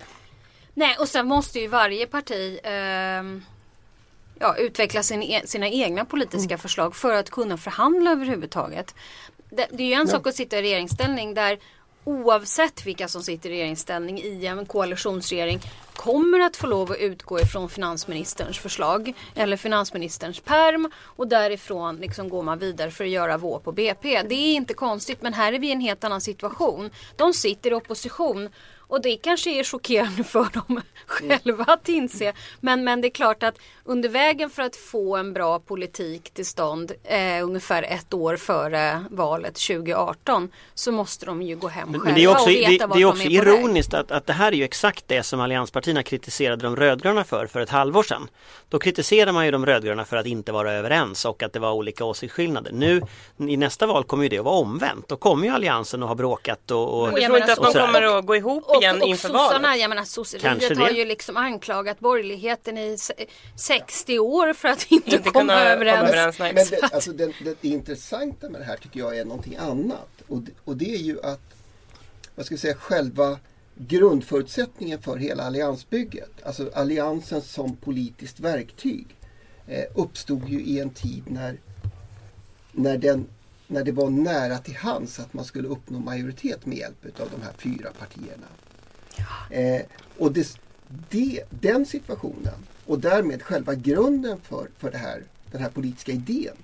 Nej, 0.73 0.95
och 0.99 1.07
sen 1.07 1.27
måste 1.27 1.59
ju 1.59 1.67
varje 1.67 2.07
parti 2.07 2.59
eh 2.63 3.23
ja, 4.39 4.55
utveckla 4.57 5.03
sin, 5.03 5.23
e-, 5.23 5.41
sina 5.45 5.67
egna 5.67 6.05
politiska 6.05 6.53
mm. 6.53 6.59
förslag 6.59 6.95
för 6.95 7.13
att 7.13 7.29
kunna 7.29 7.57
förhandla 7.57 8.11
överhuvudtaget. 8.11 8.95
Det, 9.49 9.67
det 9.71 9.83
är 9.83 9.87
ju 9.87 9.93
en 9.93 9.99
ja. 9.99 10.07
sak 10.07 10.27
att 10.27 10.35
sitta 10.35 10.59
i 10.59 10.61
regeringsställning 10.61 11.33
där 11.33 11.59
oavsett 12.03 12.85
vilka 12.85 13.07
som 13.07 13.23
sitter 13.23 13.49
i 13.49 13.53
regeringsställning 13.53 14.19
i 14.19 14.45
en 14.45 14.65
koalitionsregering 14.65 15.59
kommer 15.95 16.39
att 16.39 16.57
få 16.57 16.67
lov 16.67 16.91
att 16.91 16.97
utgå 16.97 17.39
ifrån 17.39 17.69
finansministerns 17.69 18.59
förslag 18.59 19.13
eller 19.35 19.57
finansministerns 19.57 20.39
perm 20.39 20.91
och 20.97 21.27
därifrån 21.27 21.95
liksom 21.95 22.29
går 22.29 22.43
man 22.43 22.59
vidare 22.59 22.91
för 22.91 23.03
att 23.03 23.09
göra 23.09 23.37
vår 23.37 23.59
på 23.59 23.71
BP. 23.71 24.21
Det 24.21 24.35
är 24.35 24.55
inte 24.55 24.73
konstigt 24.73 25.21
men 25.21 25.33
här 25.33 25.53
är 25.53 25.59
vi 25.59 25.67
i 25.67 25.71
en 25.71 25.81
helt 25.81 26.03
annan 26.03 26.21
situation. 26.21 26.89
De 27.15 27.33
sitter 27.33 27.71
i 27.71 27.73
opposition 27.73 28.49
och 28.89 29.01
det 29.01 29.17
kanske 29.17 29.59
är 29.59 29.63
chockerande 29.63 30.23
för 30.23 30.47
dem 30.53 30.81
själva 31.05 31.63
att 31.63 31.89
inse. 31.89 32.33
Men, 32.59 32.83
men 32.83 33.01
det 33.01 33.07
är 33.07 33.09
klart 33.09 33.43
att 33.43 33.55
under 33.83 34.09
vägen 34.09 34.49
för 34.49 34.61
att 34.61 34.75
få 34.75 35.15
en 35.15 35.33
bra 35.33 35.59
politik 35.59 36.33
till 36.33 36.45
stånd 36.45 36.91
eh, 37.03 37.43
ungefär 37.43 37.83
ett 37.83 38.13
år 38.13 38.35
före 38.35 39.03
valet 39.09 39.55
2018 39.55 40.49
så 40.73 40.91
måste 40.91 41.25
de 41.25 41.41
ju 41.41 41.55
gå 41.55 41.67
hem 41.67 41.89
men, 41.91 41.99
själva 41.99 42.15
det 42.15 42.23
är 42.23 42.31
också, 42.31 42.45
och 42.45 42.49
veta 42.49 42.87
det, 42.87 42.93
det 42.93 43.01
är 43.01 43.05
också 43.05 43.23
de 43.23 43.37
är 43.37 43.47
ironiskt 43.47 43.93
att, 43.93 44.11
att 44.11 44.25
det 44.25 44.33
här 44.33 44.51
är 44.51 44.55
ju 44.55 44.63
exakt 44.63 45.03
det 45.07 45.23
som 45.23 45.39
allianspartierna 45.39 46.03
kritiserade 46.03 46.63
de 46.63 46.75
rödgröna 46.75 47.23
för 47.23 47.47
för 47.47 47.59
ett 47.59 47.69
halvår 47.69 48.03
sedan. 48.03 48.29
Då 48.69 48.79
kritiserade 48.79 49.31
man 49.31 49.45
ju 49.45 49.51
de 49.51 49.65
rödgröna 49.65 50.05
för 50.05 50.17
att 50.17 50.25
inte 50.25 50.51
vara 50.51 50.73
överens 50.73 51.25
och 51.25 51.43
att 51.43 51.53
det 51.53 51.59
var 51.59 51.71
olika 51.71 52.05
åsiktsskillnader. 52.05 52.71
Nu 52.71 53.01
i 53.37 53.57
nästa 53.57 53.87
val 53.87 54.03
kommer 54.03 54.23
ju 54.23 54.29
det 54.29 54.37
att 54.37 54.45
vara 54.45 54.55
omvänt. 54.55 55.07
Då 55.07 55.15
kommer 55.15 55.47
ju 55.47 55.53
alliansen 55.53 56.03
att 56.03 56.09
ha 56.09 56.15
bråkat 56.15 56.71
och... 56.71 57.01
och 57.01 57.19
jag 57.19 57.25
tror 57.25 57.37
inte 57.37 57.53
att 57.53 57.73
de 57.73 57.73
kommer 57.73 58.17
att 58.17 58.25
gå 58.25 58.35
ihop 58.35 58.63
igen 58.81 59.01
och, 59.01 59.07
inför 59.07 59.29
valet. 59.29 59.79
Jag 59.79 59.89
menar 59.89 60.03
sosseriet 60.03 60.77
har 60.77 60.89
ju 60.89 61.05
liksom 61.05 61.37
anklagat 61.37 61.99
borgerligheten 61.99 62.77
i 62.77 62.97
60 63.55 64.19
år 64.19 64.53
för 64.53 64.67
att 64.69 64.85
inte, 64.91 65.15
inte 65.15 65.29
komma 65.29 65.53
överens. 65.53 66.09
överens 66.09 66.39
men 66.39 66.55
det, 66.55 66.93
alltså, 66.93 67.11
det, 67.11 67.25
det, 67.25 67.55
det, 67.61 67.67
intressanta 67.67 68.49
med 68.49 68.61
det 68.61 68.65
här 68.65 68.77
tycker 68.77 68.99
jag 68.99 69.17
är 69.17 69.25
någonting 69.25 69.55
annat. 69.55 70.09
Och, 70.27 70.41
och 70.65 70.77
det 70.77 70.95
är 70.95 70.99
ju 70.99 71.21
att 71.23 71.41
vad 72.35 72.45
ska 72.45 72.53
jag 72.53 72.59
säga, 72.59 72.75
själva 72.75 73.39
grundförutsättningen 73.75 75.01
för 75.01 75.17
hela 75.17 75.43
alliansbygget, 75.43 76.31
alltså 76.43 76.71
alliansen 76.73 77.41
som 77.41 77.75
politiskt 77.75 78.39
verktyg, 78.39 79.07
eh, 79.67 79.83
uppstod 79.95 80.49
ju 80.49 80.61
i 80.61 80.79
en 80.79 80.89
tid 80.89 81.23
när, 81.27 81.57
när, 82.71 82.97
den, 82.97 83.27
när 83.67 83.83
det 83.83 83.91
var 83.91 84.09
nära 84.09 84.57
till 84.57 84.75
hands 84.75 85.19
att 85.19 85.33
man 85.33 85.45
skulle 85.45 85.67
uppnå 85.67 85.99
majoritet 85.99 86.65
med 86.65 86.77
hjälp 86.77 87.05
av 87.19 87.29
de 87.31 87.41
här 87.41 87.53
fyra 87.57 87.89
partierna. 87.99 88.47
Eh, 89.49 89.81
och 90.17 90.31
det, 90.31 90.59
det, 91.09 91.43
den 91.49 91.85
situationen 91.85 92.65
och 92.85 92.99
därmed 92.99 93.43
själva 93.43 93.75
grunden 93.75 94.37
för, 94.43 94.69
för 94.77 94.91
det 94.91 94.97
här, 94.97 95.23
den 95.51 95.61
här 95.61 95.69
politiska 95.69 96.11
idén, 96.11 96.55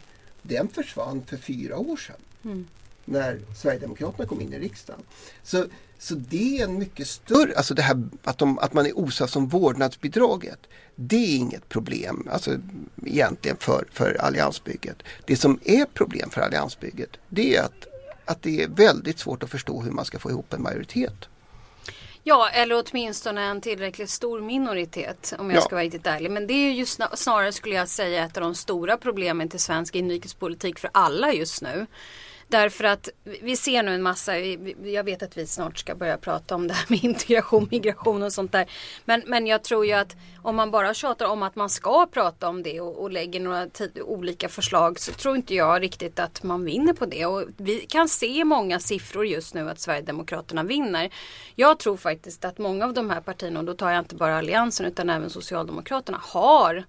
den 0.42 0.68
försvann 0.68 1.24
för 1.26 1.38
fyra 1.38 1.78
år 1.78 1.98
sedan. 1.98 2.16
Mm. 2.44 2.68
När 3.06 3.40
Sverigedemokraterna 3.56 4.28
kom 4.28 4.42
in 4.42 4.54
i 4.54 4.60
riksdagen. 4.60 5.02
Så, 5.44 5.66
så 6.00 6.16
det 6.16 6.60
är 6.60 6.64
en 6.64 6.80
mycket 6.80 7.08
större, 7.08 7.58
alltså 7.58 7.74
det 7.74 7.82
här 7.82 8.04
att, 8.24 8.38
de, 8.38 8.60
att 8.60 8.74
man 8.74 8.86
är 8.86 9.00
osams 9.00 9.36
om 9.36 9.48
vårdnadsbidraget. 9.48 10.60
Det 10.96 11.16
är 11.16 11.36
inget 11.38 11.70
problem 11.70 12.28
alltså, 12.32 12.60
egentligen 13.06 13.58
för, 13.58 13.88
för 13.92 14.22
alliansbygget. 14.22 15.04
Det 15.26 15.36
som 15.36 15.60
är 15.64 15.86
problem 15.86 16.30
för 16.30 16.42
alliansbygget 16.42 17.10
det 17.30 17.56
är 17.56 17.64
att, 17.64 17.88
att 18.26 18.42
det 18.42 18.64
är 18.64 18.68
väldigt 18.68 19.20
svårt 19.20 19.44
att 19.44 19.50
förstå 19.50 19.82
hur 19.82 19.92
man 19.92 20.06
ska 20.06 20.20
få 20.20 20.30
ihop 20.30 20.54
en 20.54 20.62
majoritet. 20.62 21.30
Ja, 22.28 22.50
eller 22.50 22.84
åtminstone 22.92 23.42
en 23.44 23.62
tillräckligt 23.62 24.10
stor 24.10 24.42
minoritet 24.42 25.34
om 25.40 25.50
jag 25.50 25.58
Ja. 25.58 25.62
ska 25.62 25.76
vara 25.76 25.84
riktigt 25.86 26.08
ärlig. 26.08 26.32
Men 26.32 26.48
det 26.48 26.54
är 26.54 26.72
ju 26.72 26.84
sna- 26.84 27.16
snarare 27.16 27.52
skulle 27.52 27.76
jag 27.76 27.90
säga 27.90 28.24
ett 28.26 28.38
av 28.38 28.44
de 28.44 28.56
stora 28.56 28.98
problemen 28.98 29.50
till 29.50 29.60
svensk 29.60 29.96
inrikespolitik 29.96 30.80
för 30.80 30.90
alla 30.94 31.34
just 31.34 31.62
nu. 31.62 31.86
Därför 32.48 32.84
att 32.84 33.10
vi- 33.24 33.56
ser 33.56 33.84
nu 33.84 33.96
en 33.96 34.02
massa, 34.02 34.38
jag 34.84 35.04
vet 35.04 35.24
att 35.24 35.38
vi 35.38 35.48
snart 35.48 35.78
ska 35.78 35.96
börja 35.96 36.18
prata 36.18 36.56
om 36.56 36.68
det 36.68 36.74
här 36.74 36.86
med 36.90 37.04
integration, 37.04 37.68
migration 37.72 38.24
och 38.24 38.34
sånt 38.34 38.52
där. 38.52 38.66
Men, 39.06 39.24
men 39.26 39.48
jag 39.48 39.64
tror 39.64 39.86
ju 39.86 39.92
att 39.94 40.16
om 40.42 40.56
man 40.56 40.72
bara 40.72 40.94
tjatar 40.94 41.26
om 41.26 41.44
att 41.44 41.56
man 41.56 41.70
ska 41.70 42.08
prata 42.12 42.48
om 42.50 42.64
det 42.64 42.82
och, 42.82 43.02
och 43.02 43.12
lägger 43.12 43.40
några 43.40 43.68
olika 44.02 44.50
förslag 44.50 45.00
så 45.00 45.12
tror 45.12 45.36
inte 45.36 45.56
jag 45.56 45.82
riktigt 45.82 46.20
att 46.20 46.44
man 46.44 46.66
vinner 46.66 46.94
på 46.94 47.06
det. 47.06 47.26
Och 47.26 47.44
vi 47.58 47.80
kan 47.80 48.10
se 48.10 48.44
många 48.44 48.80
siffror 48.80 49.26
just 49.26 49.54
nu 49.54 49.70
att 49.70 49.80
Sverigedemokraterna 49.80 50.64
vinner. 50.64 51.10
Jag 51.56 51.80
tror 51.80 51.98
faktiskt 51.98 52.46
att 52.46 52.58
många 52.58 52.86
av 52.86 52.94
de 52.94 53.10
här 53.10 53.22
partierna, 53.22 53.60
och 53.60 53.66
då 53.66 53.74
tar 53.74 53.92
jag 53.92 54.00
inte 54.00 54.16
bara 54.16 54.38
Alliansen 54.38 54.86
utan 54.86 55.10
även 55.10 55.30
Socialdemokraterna, 55.30 56.20
har 56.24 56.84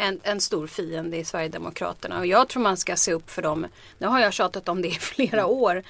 en, 0.00 0.20
en 0.22 0.40
stor 0.40 0.66
fiende 0.66 1.16
i 1.16 1.24
Sverigedemokraterna 1.24 2.18
och 2.18 2.26
jag 2.26 2.48
tror 2.48 2.62
man 2.62 2.76
ska 2.76 2.96
se 2.96 3.12
upp 3.12 3.30
för 3.30 3.42
dem. 3.42 3.66
Nu 3.98 4.06
har 4.06 4.20
jag 4.20 4.32
tjatat 4.32 4.68
om 4.68 4.82
det 4.82 4.88
i 4.88 4.90
flera 5.00 5.46
år 5.46 5.82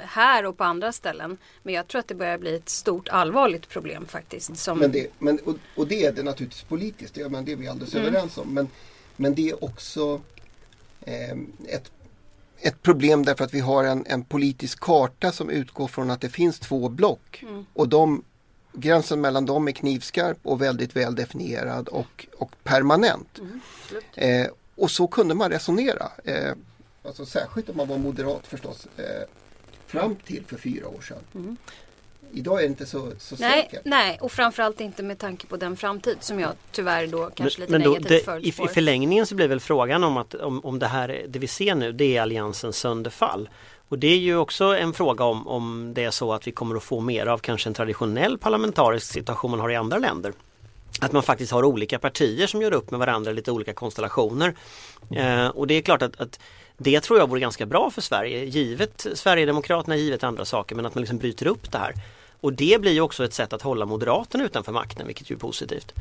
här 0.00 0.46
och 0.46 0.56
på 0.56 0.64
andra 0.64 0.92
ställen. 0.92 1.38
Men 1.62 1.74
jag 1.74 1.88
tror 1.88 1.98
att 1.98 2.08
det 2.08 2.14
börjar 2.14 2.38
bli 2.38 2.56
ett 2.56 2.68
stort 2.68 3.08
allvarligt 3.08 3.68
problem 3.68 4.06
faktiskt. 4.06 4.56
Som, 4.56 4.78
Men 4.78 4.92
det, 4.92 5.06
men, 5.18 5.38
och, 5.38 5.54
och 5.76 5.86
det 5.86 6.04
är 6.04 6.12
det 6.12 6.22
naturligtvis 6.22 6.62
politiskt, 6.62 7.14
det, 7.14 7.28
men 7.28 7.44
det 7.44 7.52
är 7.52 7.56
vi 7.56 7.68
alldeles 7.68 7.94
Mm. 7.94 8.06
överens 8.06 8.38
om. 8.38 8.54
Men, 8.54 8.68
men 9.16 9.34
det 9.34 9.50
är 9.50 9.64
också 9.64 10.20
eh, 11.00 11.36
ett, 11.68 11.90
ett 12.60 12.82
problem 12.82 13.24
därför 13.24 13.44
att 13.44 13.54
vi 13.54 13.60
har 13.60 13.84
en, 13.84 14.06
en 14.06 14.24
politisk 14.24 14.80
karta 14.80 15.32
som 15.32 15.50
utgår 15.50 15.86
från 15.86 16.10
att 16.10 16.20
det 16.20 16.28
finns 16.28 16.58
två 16.58 16.88
block. 16.88 17.42
Mm. 17.42 17.66
Och 17.72 17.88
de, 17.88 18.24
gränsen 18.72 19.20
mellan 19.20 19.46
dem 19.46 19.68
är 19.68 19.72
knivskarp 19.72 20.38
och 20.42 20.62
väldigt 20.62 20.96
väl 20.96 21.14
definierad 21.14 21.88
och, 21.88 22.26
och 22.38 22.56
permanent. 22.62 23.38
Mm, 23.38 23.60
eh, 24.14 24.50
och 24.74 24.90
så 24.90 25.06
kunde 25.06 25.34
man 25.34 25.50
resonera. 25.50 26.10
Eh, 26.24 26.52
alltså 27.04 27.26
särskilt 27.26 27.68
om 27.68 27.76
man 27.76 27.88
var 27.88 27.98
moderat 27.98 28.46
förstås. 28.46 28.86
Eh, 28.96 29.04
fram 29.86 30.16
till 30.16 30.44
för 30.46 30.56
fyra 30.56 30.88
år 30.88 31.00
sedan. 31.00 31.56
Idag 32.34 32.58
är 32.58 32.62
det 32.62 32.68
inte 32.68 32.86
så, 32.86 33.12
så 33.18 33.34
Mm. 33.34 33.50
nej, 33.50 33.62
säkert. 33.62 33.80
nej, 33.84 34.18
och 34.20 34.32
framförallt 34.32 34.80
inte 34.80 35.02
med 35.02 35.18
tanke 35.18 35.46
på 35.46 35.56
den 35.56 35.76
framtid 35.76 36.16
som 36.20 36.40
jag 36.40 36.52
tyvärr 36.70 37.06
då 37.06 37.30
kanske 37.34 37.60
lite 37.60 37.72
men 37.72 37.82
då, 37.82 37.90
negativt 37.90 38.26
det, 38.26 38.40
i. 38.40 38.48
I 38.48 38.52
förlängningen 38.52 39.26
så 39.26 39.34
blir 39.34 39.48
väl 39.48 39.60
frågan 39.60 40.04
om 40.04 40.16
att 40.16 40.34
om, 40.34 40.64
om 40.64 40.78
det 40.78 40.86
här 40.86 41.26
det 41.28 41.38
vi 41.38 41.46
ser 41.46 41.74
nu 41.74 41.92
det 41.92 42.16
är 42.16 42.22
alliansens 42.22 42.76
sönderfall. 42.76 43.48
Och 43.92 43.98
det 43.98 44.06
är 44.06 44.18
ju 44.18 44.36
också 44.36 44.64
en 44.64 44.92
fråga 44.92 45.24
om, 45.24 45.48
om 45.48 45.92
det 45.94 46.04
är 46.04 46.10
så 46.10 46.32
att 46.32 46.46
vi 46.46 46.52
kommer 46.52 46.76
att 46.76 46.82
få 46.82 47.00
mer 47.00 47.26
av 47.26 47.38
kanske 47.38 47.68
en 47.68 47.74
traditionell 47.74 48.38
parlamentarisk 48.38 49.12
situation 49.12 49.50
man 49.50 49.60
har 49.60 49.70
i 49.70 49.76
andra 49.76 49.98
länder. 49.98 50.32
Att 51.00 51.12
man 51.12 51.22
faktiskt 51.22 51.52
har 51.52 51.64
olika 51.64 51.98
partier 51.98 52.46
som 52.46 52.62
gör 52.62 52.72
upp 52.72 52.90
med 52.90 53.00
varandra 53.00 53.30
i 53.30 53.34
lite 53.34 53.50
olika 53.50 53.74
konstellationer. 53.74 54.54
Eh, 55.10 55.46
och 55.46 55.66
det 55.66 55.74
är 55.74 55.82
klart 55.82 56.02
att, 56.02 56.20
att 56.20 56.40
det 56.78 57.00
tror 57.00 57.18
jag 57.18 57.28
vore 57.28 57.40
ganska 57.40 57.66
bra 57.66 57.90
för 57.90 58.00
Sverige, 58.00 58.44
givet 58.44 59.06
Sverigedemokraterna, 59.14 59.96
givet 59.96 60.24
andra 60.24 60.44
saker, 60.44 60.76
men 60.76 60.86
att 60.86 60.94
man 60.94 61.02
liksom 61.02 61.18
bryter 61.18 61.46
upp 61.46 61.72
det 61.72 61.78
här. 61.78 61.94
Och 62.42 62.52
det 62.52 62.80
blir 62.80 62.92
ju 62.92 63.00
också 63.00 63.24
ett 63.24 63.34
sätt 63.34 63.52
att 63.52 63.62
hålla 63.62 63.86
Moderaterna 63.86 64.44
utanför 64.44 64.72
makten, 64.72 65.06
vilket 65.06 65.30
ju 65.30 65.34
är 65.34 65.38
positivt. 65.38 65.92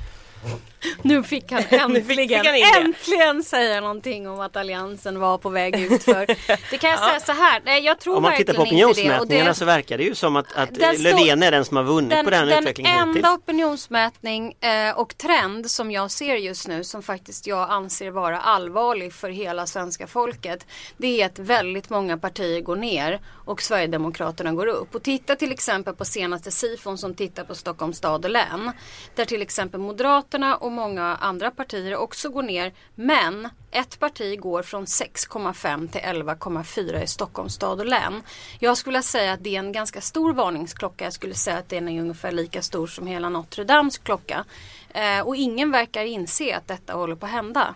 Nu 1.01 1.23
fick 1.23 1.51
han 1.51 1.63
äntligen, 1.69 2.05
fick- 2.05 2.65
han 2.73 2.85
äntligen 2.85 3.43
säga 3.43 3.81
någonting 3.81 4.29
om 4.29 4.39
att 4.39 4.55
Alliansen 4.55 5.19
var 5.19 5.37
på 5.37 5.49
väg 5.49 5.79
ut 5.79 6.03
för. 6.03 6.25
Det 6.71 6.77
kan 6.77 6.89
jag 6.89 6.99
säga 6.99 7.19
så 7.19 7.31
här, 7.31 7.61
nej 7.65 7.83
jag 7.83 7.99
tror 7.99 8.15
Om 8.17 8.23
man 8.23 8.37
tittar 8.37 8.53
på 8.53 8.61
opinionsmätningarna 8.61 9.49
det 9.49 9.55
så 9.55 9.65
verkar 9.65 9.97
det 9.97 10.03
ju 10.03 10.15
som 10.15 10.35
att, 10.35 10.53
att 10.55 10.75
Den 10.75 11.01
Löfven 11.03 11.43
är 11.43 11.51
den 11.51 11.65
som 11.65 11.77
har 11.77 11.83
vunnit 11.83 12.09
den, 12.09 12.25
på 12.25 12.31
den, 12.31 12.47
den 12.47 12.59
utvecklingen 12.59 12.99
enda 12.99 13.07
hittills. 13.07 13.27
opinionsmätning 13.27 14.55
eh, 14.61 14.97
och 14.97 15.17
trend 15.17 15.71
som 15.71 15.91
jag 15.91 16.11
ser 16.11 16.35
just 16.35 16.67
nu 16.67 16.83
som 16.83 17.03
faktiskt 17.03 17.47
jag 17.47 17.69
anser 17.69 18.11
vara 18.11 18.39
allvarlig 18.39 19.13
för 19.13 19.29
hela 19.29 19.67
svenska 19.67 20.07
folket. 20.07 20.65
Det 20.97 21.21
är 21.21 21.25
att 21.25 21.39
väldigt 21.39 21.89
många 21.89 22.17
partier 22.17 22.61
går 22.61 22.75
ner 22.75 23.19
och 23.45 23.61
Sverigedemokraterna 23.61 24.51
går 24.51 24.67
upp. 24.67 24.95
Och 24.95 25.03
titta 25.03 25.35
till 25.35 25.51
exempel 25.51 25.95
på 25.95 26.05
senaste 26.05 26.30
Sifon 26.39 26.97
som 26.97 27.13
tittar 27.13 27.43
på 27.43 27.55
Stockholms 27.55 27.97
stad 27.97 28.25
och 28.25 28.31
län. 28.31 28.71
Där 29.15 29.25
till 29.25 29.41
exempel 29.41 29.79
Moderaterna 29.79 30.55
och 30.55 30.71
många 30.71 31.15
andra 31.15 31.51
partier 31.51 31.95
också 31.95 32.29
går 32.29 32.43
ner. 32.43 32.73
Men 32.95 33.49
ett 33.71 33.99
parti 33.99 34.39
går 34.39 34.63
från 34.63 34.85
6,5 34.85 35.87
till 35.87 36.01
11,4 36.01 37.03
i 37.03 37.07
Stockholms 37.07 37.53
stad 37.53 37.79
och 37.79 37.85
län. 37.85 38.23
Jag 38.59 38.77
skulle 38.77 38.91
vilja 38.91 39.03
säga 39.03 39.33
att 39.33 39.43
det 39.43 39.55
är 39.55 39.59
en 39.59 39.71
ganska 39.71 40.01
stor 40.01 40.33
varningsklocka. 40.33 41.03
Jag 41.03 41.13
skulle 41.13 41.33
säga 41.33 41.57
att 41.57 41.69
den 41.69 41.89
är 41.89 42.01
ungefär 42.01 42.31
lika 42.31 42.61
stor 42.61 42.87
som 42.87 43.07
hela 43.07 43.29
Notre 43.29 43.63
Dames 43.63 43.97
klocka. 43.97 44.45
Eh, 44.89 45.19
och 45.27 45.35
ingen 45.35 45.71
verkar 45.71 46.05
inse 46.05 46.57
att 46.57 46.67
detta 46.67 46.93
håller 46.93 47.15
på 47.15 47.25
att 47.25 47.31
hända. 47.31 47.75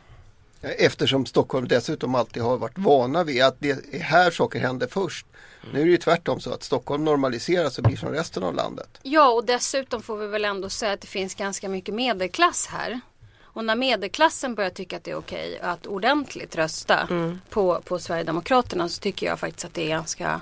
Eftersom 0.77 1.25
Stockholm 1.25 1.67
dessutom 1.67 2.15
alltid 2.15 2.43
har 2.43 2.57
varit 2.57 2.77
vana 2.77 3.24
vid 3.24 3.43
att 3.43 3.55
det 3.60 3.69
är 3.69 4.00
här 4.00 4.31
saker 4.31 4.60
händer 4.60 4.88
först. 4.88 5.25
Nu 5.74 5.81
är 5.81 5.86
det 5.86 5.91
ju 5.91 5.98
tvärtom 5.98 6.39
så 6.39 6.53
att 6.53 6.63
Stockholm 6.63 7.05
normaliseras 7.05 7.77
och 7.77 7.84
blir 7.84 7.98
som 7.98 8.10
resten 8.10 8.43
av 8.43 8.55
landet. 8.55 8.89
Ja 9.01 9.31
och 9.31 9.45
dessutom 9.45 10.01
får 10.01 10.17
vi 10.17 10.27
väl 10.27 10.45
ändå 10.45 10.69
säga 10.69 10.93
att 10.93 11.01
det 11.01 11.07
finns 11.07 11.36
ganska 11.36 11.69
mycket 11.69 11.95
medelklass 11.95 12.67
här. 12.67 13.00
Och 13.41 13.65
när 13.65 13.75
medelklassen 13.75 14.55
börjar 14.55 14.69
tycka 14.69 14.98
att 14.98 15.03
det 15.03 15.12
är 15.12 15.15
okej 15.15 15.60
att 15.60 15.88
ordentligt 15.88 16.55
rösta 16.55 17.07
på, 17.50 17.81
på 17.86 18.00
Sverigedemokraterna 18.00 18.89
så 18.89 19.00
tycker 19.00 19.25
jag 19.25 19.39
faktiskt 19.39 19.65
att 19.65 19.74
det 19.74 19.84
är 19.84 19.89
ganska 19.89 20.41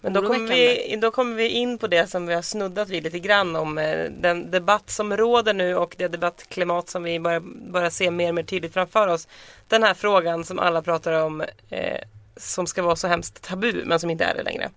Men 0.00 0.12
då 0.12 0.22
kommer, 0.22 0.48
vi, 0.48 0.96
då 0.96 1.10
kommer 1.10 1.36
vi 1.36 1.48
in 1.48 1.78
på 1.78 1.86
det 1.86 2.06
som 2.06 2.26
vi 2.26 2.34
har 2.34 2.42
snuddat 2.42 2.88
vid 2.88 3.02
lite 3.02 3.18
grann 3.18 3.56
om 3.56 3.78
eh, 3.78 4.10
den 4.10 4.50
debatt 4.50 4.90
som 4.90 5.16
råder 5.16 5.54
nu 5.54 5.74
och 5.74 5.94
det 5.98 6.08
debattklimat 6.08 6.88
som 6.88 7.02
vi 7.02 7.20
börjar, 7.20 7.40
börjar 7.72 7.90
se 7.90 8.10
mer 8.10 8.28
och 8.28 8.34
mer 8.34 8.42
tydligt 8.42 8.72
framför 8.72 9.08
oss. 9.08 9.28
Den 9.68 9.82
här 9.82 9.94
frågan 9.94 10.44
som 10.44 10.58
alla 10.58 10.82
pratar 10.82 11.12
om 11.22 11.40
eh, 11.70 11.98
som 12.36 12.66
ska 12.66 12.82
vara 12.82 12.96
så 12.96 13.08
hemskt 13.08 13.42
tabu 13.42 13.84
men 13.84 14.00
som 14.00 14.10
inte 14.10 14.24
är 14.24 14.34
det 14.34 14.42
längre. 14.42 14.70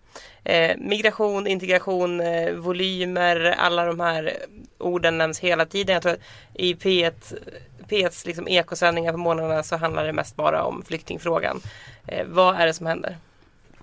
Eh, 0.43 0.77
migration, 0.77 1.47
integration, 1.47 2.21
eh, 2.21 2.53
volymer, 2.53 3.55
alla 3.57 3.85
de 3.85 3.99
här 3.99 4.33
orden 4.77 5.17
nämns 5.17 5.39
hela 5.39 5.65
tiden. 5.65 5.93
Jag 5.93 6.03
tror 6.03 6.13
att 6.13 6.19
i 6.53 6.73
P1, 6.73 7.13
P1s 7.89 8.27
liksom 8.27 8.47
ekosändningar 8.47 9.11
på 9.11 9.17
morgnarna 9.17 9.63
så 9.63 9.75
handlar 9.75 10.05
det 10.05 10.13
mest 10.13 10.35
bara 10.35 10.63
om 10.63 10.83
flyktingfrågan. 10.87 11.61
Eh, 12.07 12.25
vad 12.27 12.55
är 12.55 12.65
det 12.65 12.73
som 12.73 12.85
händer? 12.85 13.17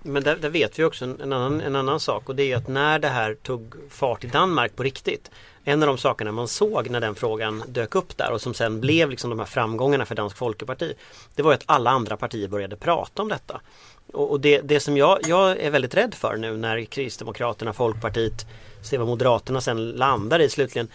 Men 0.03 0.23
där, 0.23 0.35
där 0.35 0.49
vet 0.49 0.79
vi 0.79 0.83
också 0.83 1.05
en, 1.05 1.33
annan, 1.33 1.61
en 1.61 1.75
annan 1.75 1.99
sak 1.99 2.29
och 2.29 2.35
det 2.35 2.51
är 2.51 2.57
att 2.57 2.67
när 2.67 2.99
det 2.99 3.07
här 3.07 3.33
tog 3.33 3.75
fart 3.89 4.23
i 4.23 4.27
Danmark 4.27 4.75
på 4.75 4.83
riktigt 4.83 5.31
En 5.63 5.83
av 5.83 5.87
de 5.87 5.97
sakerna 5.97 6.31
man 6.31 6.47
såg 6.47 6.89
när 6.89 6.99
den 6.99 7.15
frågan 7.15 7.63
dök 7.67 7.95
upp 7.95 8.17
där 8.17 8.31
och 8.31 8.41
som 8.41 8.53
sen 8.53 8.81
blev 8.81 9.09
liksom 9.09 9.29
de 9.29 9.39
här 9.39 9.45
framgångarna 9.45 10.05
för 10.05 10.15
Dansk 10.15 10.37
Folkeparti 10.37 10.93
Det 11.35 11.41
var 11.41 11.51
ju 11.51 11.55
att 11.55 11.63
alla 11.65 11.89
andra 11.89 12.17
partier 12.17 12.47
började 12.47 12.75
prata 12.75 13.21
om 13.21 13.29
detta. 13.29 13.61
Och, 14.13 14.31
och 14.31 14.39
det, 14.39 14.61
det 14.61 14.79
som 14.79 14.97
jag, 14.97 15.19
jag 15.27 15.59
är 15.59 15.69
väldigt 15.71 15.95
rädd 15.95 16.13
för 16.13 16.37
nu 16.37 16.57
när 16.57 16.85
Kristdemokraterna, 16.85 17.73
Folkpartiet, 17.73 18.45
se 18.81 18.97
vad 18.97 19.07
Moderaterna 19.07 19.61
sen 19.61 19.89
landar 19.91 20.39
i 20.39 20.49
slutligen 20.49 20.87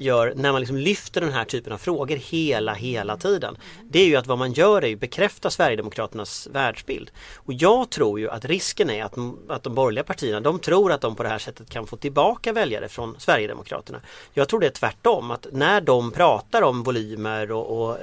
gör 0.00 0.32
när 0.36 0.52
man 0.52 0.60
liksom 0.60 0.76
lyfter 0.76 1.20
den 1.20 1.32
här 1.32 1.44
typen 1.44 1.72
av 1.72 1.78
frågor 1.78 2.16
hela, 2.16 2.74
hela 2.74 3.16
tiden. 3.16 3.56
Det 3.82 4.00
är 4.00 4.06
ju 4.06 4.16
att 4.16 4.26
vad 4.26 4.38
man 4.38 4.52
gör 4.52 4.82
är 4.82 4.88
ju 4.88 4.96
bekräfta 4.96 5.50
Sverigedemokraternas 5.50 6.48
världsbild. 6.52 7.10
Och 7.36 7.52
jag 7.52 7.90
tror 7.90 8.20
ju 8.20 8.30
att 8.30 8.44
risken 8.44 8.90
är 8.90 9.04
att, 9.04 9.14
att 9.48 9.62
de 9.62 9.74
borgerliga 9.74 10.04
partierna, 10.04 10.40
de 10.40 10.58
tror 10.58 10.92
att 10.92 11.00
de 11.00 11.16
på 11.16 11.22
det 11.22 11.28
här 11.28 11.38
sättet 11.38 11.70
kan 11.70 11.86
få 11.86 11.96
tillbaka 11.96 12.52
väljare 12.52 12.88
från 12.88 13.16
Sverigedemokraterna. 13.18 14.00
Jag 14.34 14.48
tror 14.48 14.60
det 14.60 14.66
är 14.66 14.70
tvärtom, 14.70 15.30
att 15.30 15.46
när 15.52 15.80
de 15.80 16.12
pratar 16.12 16.62
om 16.62 16.82
volymer 16.82 17.52
och, 17.52 17.80
och 17.80 17.98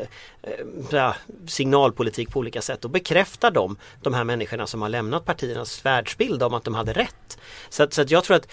eh, 0.94 1.14
signalpolitik 1.48 2.32
på 2.32 2.40
olika 2.40 2.62
sätt, 2.62 2.82
då 2.82 2.88
bekräftar 2.88 3.52
de 3.52 3.78
de 4.02 4.14
här 4.14 4.24
människorna 4.24 4.68
som 4.68 4.82
har 4.82 4.90
lämnat 4.90 5.26
partiernas 5.26 5.86
världsbild 5.86 6.44
om 6.44 6.54
att 6.54 6.64
de 6.64 6.76
hade 6.76 6.94
rätt. 6.94 7.38
Så, 7.70 7.84
att, 7.84 7.94
så 7.94 8.02
att 8.02 8.12
jag 8.12 8.24
tror 8.24 8.38
att 8.38 8.48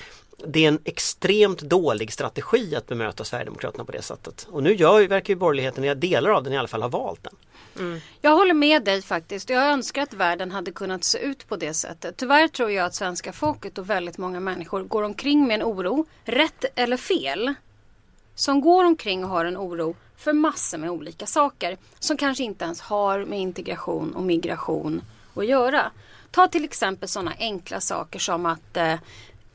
det 0.46 0.64
är 0.64 0.68
en 0.68 0.78
extremt 0.84 1.60
dålig 1.60 2.12
strategi 2.12 2.76
att 2.76 2.86
bemöta 2.86 3.24
Sverigedemokraterna 3.24 3.84
på 3.84 3.92
det 3.92 4.02
sättet. 4.02 4.46
Och 4.50 4.62
nu 4.62 4.74
gör, 4.74 5.08
verkar 5.08 5.34
ju 5.34 5.38
borgerligheten, 5.38 6.00
delar 6.00 6.30
av 6.30 6.42
den 6.42 6.52
i 6.52 6.58
alla 6.58 6.68
fall, 6.68 6.82
ha 6.82 6.88
valt 6.88 7.22
den. 7.22 7.34
Mm. 7.78 8.00
Jag 8.20 8.36
håller 8.36 8.54
med 8.54 8.84
dig 8.84 9.02
faktiskt. 9.02 9.50
Jag 9.50 9.64
önskar 9.64 10.02
att 10.02 10.14
världen 10.14 10.50
hade 10.50 10.72
kunnat 10.72 11.04
se 11.04 11.18
ut 11.18 11.48
på 11.48 11.56
det 11.56 11.74
sättet. 11.74 12.16
Tyvärr 12.16 12.48
tror 12.48 12.70
jag 12.70 12.86
att 12.86 12.94
svenska 12.94 13.32
folket 13.32 13.78
och 13.78 13.90
väldigt 13.90 14.18
många 14.18 14.40
människor 14.40 14.82
går 14.82 15.02
omkring 15.02 15.46
med 15.46 15.54
en 15.54 15.62
oro, 15.62 16.06
rätt 16.24 16.64
eller 16.74 16.96
fel, 16.96 17.54
som 18.34 18.60
går 18.60 18.84
omkring 18.84 19.24
och 19.24 19.30
har 19.30 19.44
en 19.44 19.56
oro 19.56 19.96
för 20.16 20.32
massor 20.32 20.78
med 20.78 20.90
olika 20.90 21.26
saker 21.26 21.76
som 21.98 22.16
kanske 22.16 22.44
inte 22.44 22.64
ens 22.64 22.80
har 22.80 23.24
med 23.24 23.40
integration 23.40 24.14
och 24.14 24.22
migration 24.22 25.02
att 25.34 25.46
göra. 25.46 25.90
Ta 26.30 26.48
till 26.48 26.64
exempel 26.64 27.08
sådana 27.08 27.32
enkla 27.38 27.80
saker 27.80 28.18
som 28.18 28.46
att 28.46 28.76
eh, 28.76 28.94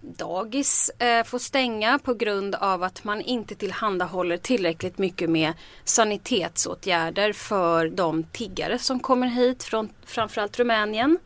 dagis 0.02 0.90
eh, 0.90 1.24
får 1.24 1.40
stänga 1.40 2.00
på 2.00 2.14
grund 2.14 2.56
av 2.56 2.84
att 2.84 3.04
man 3.04 3.22
inte 3.22 3.56
tillhandahåller 3.56 4.38
tillräckligt 4.38 4.98
mycket 4.98 5.30
med 5.30 5.54
sanitetsåtgärder 5.84 7.34
för 7.34 7.90
de 7.90 8.24
tiggare 8.24 8.80
som 8.80 9.00
kommer 9.00 9.28
hit 9.28 9.64
från 9.64 9.90
framförallt 10.06 10.60
Rumänien. 10.60 11.18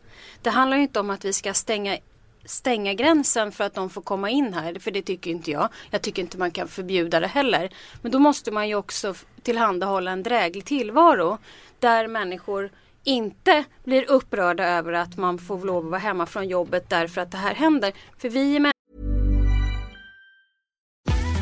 Det 0.42 0.50
handlar 0.50 0.76
ju 0.76 0.82
inte 0.82 1.00
om 1.00 1.10
att 1.10 1.24
vi 1.24 1.32
ska 1.32 1.54
stänga 1.54 1.98
stänga 2.44 2.94
gränsen 2.94 3.52
för 3.52 3.64
att 3.64 3.74
de 3.74 3.90
får 3.90 4.02
komma 4.02 4.30
in 4.30 4.54
här. 4.54 4.78
För 4.78 4.90
det 4.90 5.02
tycker 5.02 5.30
inte 5.30 5.50
jag. 5.50 5.68
Jag 5.90 6.02
tycker 6.02 6.22
inte 6.22 6.38
man 6.38 6.50
kan 6.50 6.68
förbjuda 6.68 7.20
det 7.20 7.26
heller. 7.26 7.70
Men 8.02 8.12
då 8.12 8.18
måste 8.18 8.50
man 8.50 8.68
ju 8.68 8.74
också 8.74 9.14
tillhandahålla 9.42 10.10
en 10.10 10.22
dräglig 10.22 10.64
tillvaro. 10.64 11.38
Där 11.78 12.06
människor 12.08 12.70
inte 13.04 13.64
blir 13.84 14.10
upprörda 14.10 14.64
över 14.64 14.92
att 14.92 15.16
man 15.16 15.38
får 15.38 15.64
lov 15.64 15.84
att 15.84 15.90
vara 15.90 16.00
hemma 16.00 16.26
från 16.26 16.48
jobbet 16.48 16.90
därför 16.90 17.20
att 17.20 17.30
det 17.30 17.36
här 17.38 17.54
händer. 17.54 17.92
För 18.18 18.28
vi 18.28 18.56
är 18.56 18.60
med. 18.60 18.74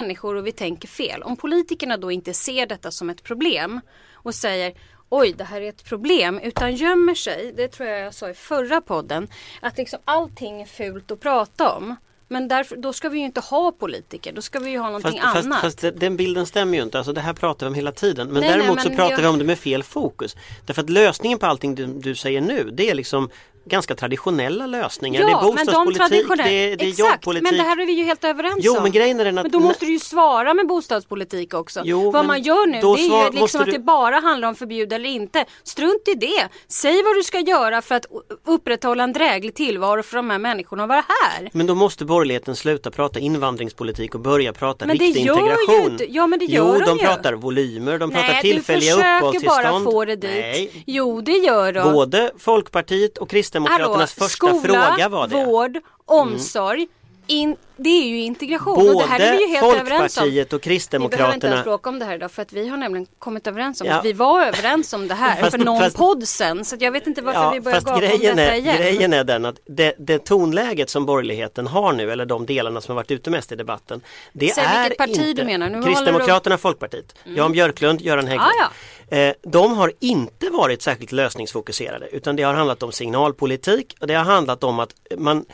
människor 0.03 0.35
och 0.35 0.47
vi 0.47 0.51
tänker 0.51 0.87
fel. 0.87 1.23
Om 1.23 1.37
politikerna 1.37 1.97
då 1.97 2.11
inte 2.11 2.33
ser 2.33 2.65
detta 2.65 2.91
som 2.91 3.09
ett 3.09 3.23
problem 3.23 3.81
och 4.13 4.35
säger 4.35 4.73
oj 5.09 5.33
det 5.37 5.43
här 5.43 5.61
är 5.61 5.69
ett 5.69 5.83
problem 5.83 6.39
utan 6.39 6.75
gömmer 6.75 7.15
sig, 7.15 7.53
det 7.57 7.67
tror 7.67 7.89
jag 7.89 7.99
jag 7.99 8.13
sa 8.13 8.29
i 8.29 8.33
förra 8.33 8.81
podden, 8.81 9.27
att 9.61 9.77
liksom 9.77 9.99
allting 10.05 10.61
är 10.61 10.65
fult 10.65 11.11
att 11.11 11.19
prata 11.19 11.73
om. 11.75 11.95
Men 12.27 12.47
därför, 12.47 12.75
då 12.75 12.93
ska 12.93 13.09
vi 13.09 13.19
ju 13.19 13.25
inte 13.25 13.39
ha 13.41 13.71
politiker, 13.71 14.33
då 14.33 14.41
ska 14.41 14.59
vi 14.59 14.69
ju 14.69 14.77
ha 14.77 14.85
någonting 14.85 15.21
fast, 15.21 15.35
annat. 15.45 15.61
Fast, 15.61 15.81
fast 15.81 15.99
den 15.99 16.17
bilden 16.17 16.45
stämmer 16.45 16.77
ju 16.77 16.83
inte, 16.83 16.97
alltså 16.97 17.13
det 17.13 17.21
här 17.21 17.33
pratar 17.33 17.65
vi 17.65 17.67
om 17.67 17.73
hela 17.73 17.91
tiden. 17.91 18.27
Men 18.31 18.41
Nej, 18.41 18.49
däremot 18.51 18.75
nej, 18.75 18.83
så 18.83 18.89
men 18.89 18.97
pratar 18.97 19.11
jag- 19.11 19.21
vi 19.21 19.27
om 19.27 19.37
det 19.39 19.45
med 19.45 19.59
fel 19.59 19.83
fokus. 19.83 20.35
Därför 20.65 20.81
att 20.81 20.89
lösningen 20.89 21.39
på 21.39 21.45
allting 21.45 21.75
du, 21.75 21.85
du 21.85 22.15
säger 22.15 22.41
nu, 22.41 22.69
det 22.73 22.89
är 22.89 22.95
liksom 22.95 23.29
ganska 23.65 23.95
traditionella 23.95 24.65
lösningar. 24.67 25.21
det 25.21 25.27
är 25.27 25.31
Ja, 25.31 25.41
men 25.41 25.65
de 25.65 25.65
bostadspolitik, 25.65 25.97
traditionella, 25.97 26.43
det 26.43 26.49
är, 26.71 26.77
det 26.77 26.85
är 26.85 26.89
exakt, 26.89 26.99
jobbpolitik. 27.13 27.43
men 27.43 27.57
det 27.57 27.63
här 27.63 27.81
är 27.81 27.85
vi 27.85 27.93
ju 27.93 28.03
helt 28.03 28.23
överens 28.23 28.55
Jo, 28.59 28.77
om. 28.77 28.83
men 28.83 28.91
grejen 28.91 29.19
är 29.19 29.25
den 29.25 29.37
att- 29.37 29.43
Men 29.43 29.51
då 29.51 29.59
måste 29.59 29.85
du 29.85 29.91
ju 29.91 29.99
svara 29.99 30.53
med 30.53 30.67
bostadspolitik 30.67 31.53
också. 31.53 31.81
Jo, 31.85 32.11
vad 32.11 32.25
man 32.25 32.41
gör 32.41 32.67
nu 32.67 32.71
det 32.81 32.87
är 32.87 32.97
ju 32.97 33.23
liksom 33.23 33.39
måste 33.39 33.59
att 33.59 33.65
du- 33.65 33.71
det 33.71 33.79
bara 33.79 34.15
handlar 34.19 34.47
om 34.47 34.55
förbjuda 34.55 34.95
eller 34.95 35.09
inte. 35.09 35.45
Strunt 35.63 36.07
i 36.07 36.13
det. 36.13 36.47
Säg 36.67 37.03
vad 37.03 37.15
du 37.15 37.23
ska 37.23 37.39
göra 37.39 37.81
för 37.81 37.95
att 37.95 38.05
upprätthålla 38.47 39.03
en 39.03 39.13
dräglig 39.13 39.55
tillvaro 39.55 40.03
för 40.03 40.15
de 40.15 40.29
här 40.29 40.39
människorna 40.39 40.83
att 40.83 40.89
vara 40.89 41.03
här. 41.21 41.49
Men 41.53 41.67
då 41.67 41.75
måste 41.75 42.05
borgerligheten 42.05 42.55
sluta 42.55 42.91
prata 42.91 43.19
invandringspolitik 43.19 44.15
och 44.15 44.21
börja 44.21 44.53
prata 44.53 44.85
Men 44.85 44.97
det 44.97 45.05
riktig 45.05 45.21
integration. 45.21 45.91
inte- 45.91 46.05
ja, 46.11 46.27
men 46.27 46.39
det 46.39 46.45
jo, 46.45 46.53
gör 46.55 46.79
de 46.79 46.85
de 46.85 46.97
ju. 46.97 47.05
pratar 47.05 47.33
volymer, 47.33 47.99
de 47.99 48.11
pratar 48.11 48.27
Nej, 48.27 48.39
du 48.43 48.49
tillfälliga 48.51 48.91
försöker 48.95 49.15
uppehållstillstånd. 49.15 49.85
bara 49.85 49.91
få 49.91 50.05
det 50.05 50.15
dit. 50.15 50.31
Nej. 50.31 50.83
Jo, 50.87 51.21
det 51.21 51.31
gör 51.37 51.73
de. 51.73 51.93
Både 51.93 52.31
Folkpartiet 52.39 53.17
och 53.17 53.29
Kristdemokraternas 53.53 54.13
första 54.13 54.27
skola, 54.29 54.61
fråga 54.91 55.09
var 55.09 55.27
det. 55.27 55.35
Mm. 55.35 55.47
vård, 55.47 55.77
omsorg. 56.05 56.87
In, 57.27 57.55
det 57.77 57.89
är 57.89 58.07
ju 58.07 58.19
integration 58.21 58.89
och 58.89 59.01
det 59.01 59.07
här 59.07 59.19
är 59.19 59.25
Både 59.31 59.37
vi 59.37 59.43
ju 59.43 59.49
helt 59.49 59.79
överens 59.79 60.17
om. 60.17 60.23
Och 60.23 60.27
Vi 60.29 60.31
behöver 60.33 60.45
inte 60.45 60.55
ens 60.55 60.63
Kristdemokraterna 60.63 61.63
bråka 61.63 61.89
om 61.89 61.99
det 61.99 62.05
här 62.05 62.15
idag 62.15 62.31
för 62.31 62.41
att 62.41 62.53
vi 62.53 62.67
har 62.67 62.77
nämligen 62.77 63.07
kommit 63.19 63.47
överens 63.47 63.81
om 63.81 63.87
Ja. 63.87 63.93
att 63.93 64.05
vi 64.05 64.13
var 64.13 64.41
överens 64.41 64.93
om 64.93 65.07
det 65.07 65.13
här 65.13 65.35
Fast- 65.41 65.51
för 65.51 65.57
någon 65.65 65.81
fast- 65.81 65.97
podd 65.97 66.27
sen. 66.27 66.65
Så 66.65 66.75
jag 66.79 66.91
vet 66.91 67.07
inte 67.07 67.21
varför 67.21 67.51
vi 67.51 67.61
börjar 67.61 67.81
gapa 67.81 67.93
om 67.93 67.99
detta 68.01 68.41
är, 68.41 68.55
igen. 68.55 68.77
grejen 68.77 69.13
är 69.13 69.23
den 69.23 69.45
att 69.45 69.55
det, 69.65 69.93
det 69.97 70.19
tonläget 70.25 70.89
som 70.89 71.05
borgerligheten 71.05 71.67
har 71.67 71.93
nu, 71.93 72.11
eller 72.11 72.25
de 72.25 72.45
delarna 72.45 72.81
som 72.81 72.91
har 72.91 72.95
varit 72.95 73.11
ute 73.11 73.29
mest 73.29 73.51
i 73.51 73.55
debatten. 73.55 74.01
Det 74.33 74.53
Säg 74.55 74.63
är 74.63 74.81
vilket 74.83 74.97
parti 74.97 75.09
inte 75.09 75.33
du 75.33 75.45
menar. 75.45 75.69
Nu 75.69 75.83
Kristdemokraterna, 75.83 76.57
Folkpartiet, 76.57 77.15
Jan 77.23 77.51
Björklund, 77.51 78.01
Göran 78.01 78.27
Hägglund. 78.27 78.51
Ah, 78.61 78.71
Eh, 79.13 79.33
De 79.43 79.77
har 79.77 79.91
inte 79.99 80.49
varit 80.49 80.81
särskilt 80.81 81.11
lösningsfokuserade 81.11 82.07
utan 82.11 82.35
det 82.35 82.43
har 82.43 82.53
handlat 82.53 82.83
om 82.83 82.91
signalpolitik 82.91 83.95
och 83.99 84.07
det 84.07 84.13
har 84.13 84.23
handlat 84.23 84.63
om 84.63 84.79
att 84.79 84.93
man 85.17 85.45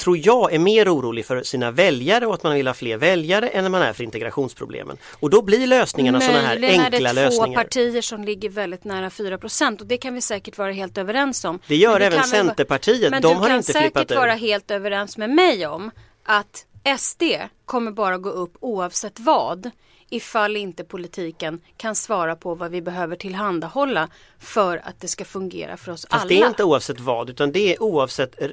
tror 0.00 0.18
jag 0.18 0.52
är 0.54 0.58
mer 0.58 0.94
orolig 0.94 1.26
för 1.26 1.42
sina 1.42 1.70
väljare 1.70 2.26
och 2.26 2.34
att 2.34 2.42
man 2.42 2.54
vill 2.54 2.66
ha 2.66 2.74
fler 2.74 2.96
väljare 2.96 3.48
än 3.48 3.72
man 3.72 3.82
är 3.82 3.92
för 3.92 4.04
integrationsproblemen. 4.04 4.96
Och 5.20 5.30
då 5.30 5.42
blir 5.42 5.66
lösningarna 5.66 6.20
sådana 6.20 6.40
här 6.40 6.48
Möjligen 6.58 6.80
är 6.80 6.84
enkla 6.84 7.12
det 7.12 7.14
två 7.14 7.22
lösningar. 7.22 7.62
partier 7.62 8.02
som 8.02 8.24
ligger 8.24 8.48
väldigt 8.50 8.84
nära 8.84 9.08
4% 9.08 9.80
och 9.80 9.86
det 9.86 9.96
kan 9.96 10.14
vi 10.14 10.20
säkert 10.20 10.58
vara 10.58 10.72
helt 10.72 10.98
överens 10.98 11.44
om. 11.44 11.58
Det 11.66 11.76
gör 11.76 11.92
Men 11.92 12.02
även 12.02 12.18
kan 12.18 12.28
Centerpartiet. 12.28 13.10
Men 13.10 13.22
De 13.22 13.28
du 13.28 13.34
har 13.34 13.48
kan 13.48 13.56
inte 13.56 13.72
flippat 13.72 13.92
säkert 14.02 14.10
ur. 14.10 14.16
vara 14.16 14.34
helt 14.34 14.70
överens 14.70 15.16
med 15.16 15.30
mig 15.30 15.66
om 15.66 15.90
att 16.24 16.66
SD 16.98 17.22
kommer 17.64 17.90
bara 17.90 18.18
gå 18.18 18.30
upp 18.30 18.52
oavsett 18.60 19.20
vad 19.20 19.70
ifall 20.10 20.56
inte 20.56 20.84
politiken 20.84 21.60
kan 21.76 21.94
svara 21.94 22.36
på 22.36 22.54
vad 22.54 22.70
vi 22.70 22.82
behöver 22.82 23.16
tillhandahålla 23.16 24.08
för 24.38 24.80
att 24.84 25.00
det 25.00 25.08
ska 25.08 25.24
fungera 25.24 25.76
för 25.76 25.92
oss 25.92 26.06
Fast 26.10 26.22
alla. 26.22 26.28
det 26.28 26.42
är 26.42 26.46
inte 26.46 26.64
oavsett 26.64 27.00
vad 27.00 27.30
utan 27.30 27.52
det 27.52 27.74
är 27.74 27.82
oavsett 27.82 28.42
eh, 28.42 28.50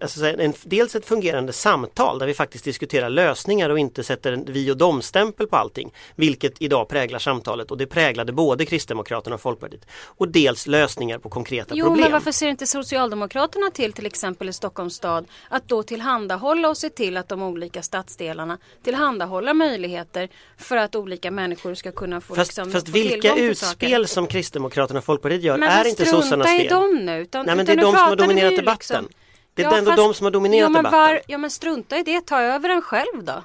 alltså, 0.00 0.26
en, 0.26 0.52
dels 0.64 0.94
ett 0.94 1.06
fungerande 1.06 1.52
samtal 1.52 2.18
där 2.18 2.26
vi 2.26 2.34
faktiskt 2.34 2.64
diskuterar 2.64 3.10
lösningar 3.10 3.70
och 3.70 3.78
inte 3.78 4.04
sätter 4.04 4.32
en 4.32 4.44
vi 4.44 4.70
och 4.70 4.76
dom-stämpel 4.76 5.46
på 5.46 5.56
allting. 5.56 5.92
Vilket 6.14 6.62
idag 6.62 6.88
präglar 6.88 7.18
samtalet 7.18 7.70
och 7.70 7.78
det 7.78 7.86
präglade 7.86 8.32
både 8.32 8.66
Kristdemokraterna 8.66 9.34
och 9.34 9.40
Folkpartiet. 9.40 9.86
Och 10.04 10.28
dels 10.28 10.66
lösningar 10.66 11.18
på 11.18 11.28
konkreta 11.28 11.74
Jo 11.74 11.86
problem. 11.86 12.00
men 12.00 12.12
varför 12.12 12.32
ser 12.32 12.48
inte 12.48 12.66
Socialdemokraterna 12.66 13.70
till 13.70 13.92
till 13.92 14.06
exempel 14.06 14.48
i 14.48 14.52
Stockholms 14.52 14.94
stad 14.94 15.26
att 15.48 15.68
då 15.68 15.82
tillhandahålla 15.82 16.68
och 16.68 16.76
se 16.76 16.90
till 16.90 17.16
att 17.16 17.28
de 17.28 17.42
olika 17.42 17.82
stadsdelarna 17.82 18.58
tillhandahåller 18.82 19.54
möjligheter 19.54 20.28
för 20.56 20.76
att 20.76 20.85
olika 20.94 21.30
människor 21.30 21.74
ska 21.74 21.92
kunna 21.92 22.20
få, 22.20 22.34
Fast, 22.34 22.48
liksom, 22.50 22.70
fast 22.72 22.86
få 22.86 22.92
vilka 22.92 23.34
utspel 23.36 23.90
saker. 23.92 24.04
som 24.04 24.26
Kristdemokraterna 24.26 24.98
och 24.98 25.04
Folkpartiet 25.04 25.42
gör 25.42 25.58
Men 25.58 25.68
är 25.68 25.84
inte 25.88 26.06
strunta 26.06 26.22
sossarnas 26.22 26.46
i 26.54 26.58
fel. 26.58 26.68
dem 26.68 26.94
nu. 27.04 27.18
Utan, 27.20 27.46
Nej 27.46 27.56
men 27.56 27.66
det 27.66 27.72
utan 27.72 27.84
är 27.84 27.86
nu 27.86 27.92
de 27.92 27.98
som 27.98 28.08
har 28.08 28.16
dominerat 28.16 28.52
ju 28.52 28.56
debatten. 28.56 29.02
liksom- 29.04 29.20
Det 29.54 29.62
är 29.62 29.66
Ja, 29.66 29.78
ändå 29.78 29.90
fast- 29.90 29.96
de 30.02 30.14
som 30.14 30.24
har 30.24 30.30
dominerat 30.30 30.62
ja, 30.62 30.68
men 30.68 30.78
debatten. 30.84 30.98
var, 31.00 31.20
ja 31.26 31.38
men 31.38 31.50
strunta 31.50 31.98
i 31.98 32.02
det, 32.02 32.26
ta 32.26 32.40
över 32.42 32.68
den 32.68 32.82
själv 32.82 33.24
då. 33.24 33.44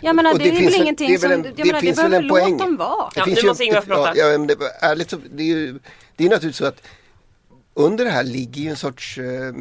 Jag 0.00 0.16
menar 0.16 0.34
det, 0.34 0.38
det 0.38 0.48
är 0.48 0.64
väl 0.64 0.74
ingenting 0.74 1.08
det 1.08 1.14
är 1.14 1.18
som, 1.18 1.30
en- 1.32 1.42
det 1.42 1.64
menar, 1.64 1.72
det 1.72 1.80
finns 1.80 1.98
väl 1.98 2.10
behöver 2.10 2.16
en 2.22 2.26
låt 2.26 2.40
poäng. 2.40 2.56
dem 2.58 2.76
vara. 2.76 3.10
Ja, 3.14 3.24
finns 3.24 3.42
nu 3.42 3.48
måste 3.48 3.64
Ingvar 3.64 3.80
prata. 3.80 4.12
Ja, 4.16 4.26
ja, 4.26 4.38
men 4.38 4.46
det, 4.46 4.56
ärligt 4.80 5.10
så, 5.10 5.16
det 5.34 5.42
är 5.42 5.46
ju 5.46 5.78
det 6.16 6.24
är 6.24 6.28
naturligtvis 6.28 6.56
så 6.56 6.64
att 6.64 6.82
under 7.74 8.04
det 8.04 8.10
här 8.10 8.24
ligger 8.24 8.62
ju 8.62 8.68
en 8.68 8.76
sorts 8.76 9.18
eh, 9.18 9.52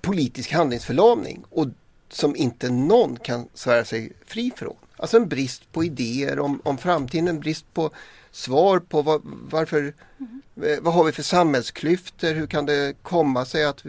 politisk 0.00 0.52
handlingsförlamning 0.52 1.44
och 1.50 1.66
som 2.10 2.36
inte 2.36 2.70
någon 2.70 3.16
kan 3.16 3.48
svära 3.54 3.84
sig 3.84 4.12
fri 4.26 4.52
från. 4.56 4.76
Alltså 4.98 5.16
en 5.16 5.28
brist 5.28 5.72
på 5.72 5.84
idéer 5.84 6.38
om, 6.38 6.60
om 6.64 6.78
framtiden, 6.78 7.28
en 7.28 7.40
brist 7.40 7.74
på 7.74 7.90
svar 8.30 8.78
på 8.78 9.02
vad, 9.02 9.20
varför, 9.24 9.94
mm. 10.18 10.42
vad 10.80 10.94
har 10.94 11.04
vi 11.04 11.12
för 11.12 11.22
samhällsklyftor, 11.22 12.34
hur 12.34 12.46
kan 12.46 12.66
det 12.66 12.94
komma 13.02 13.44
sig 13.44 13.64
att 13.64 13.84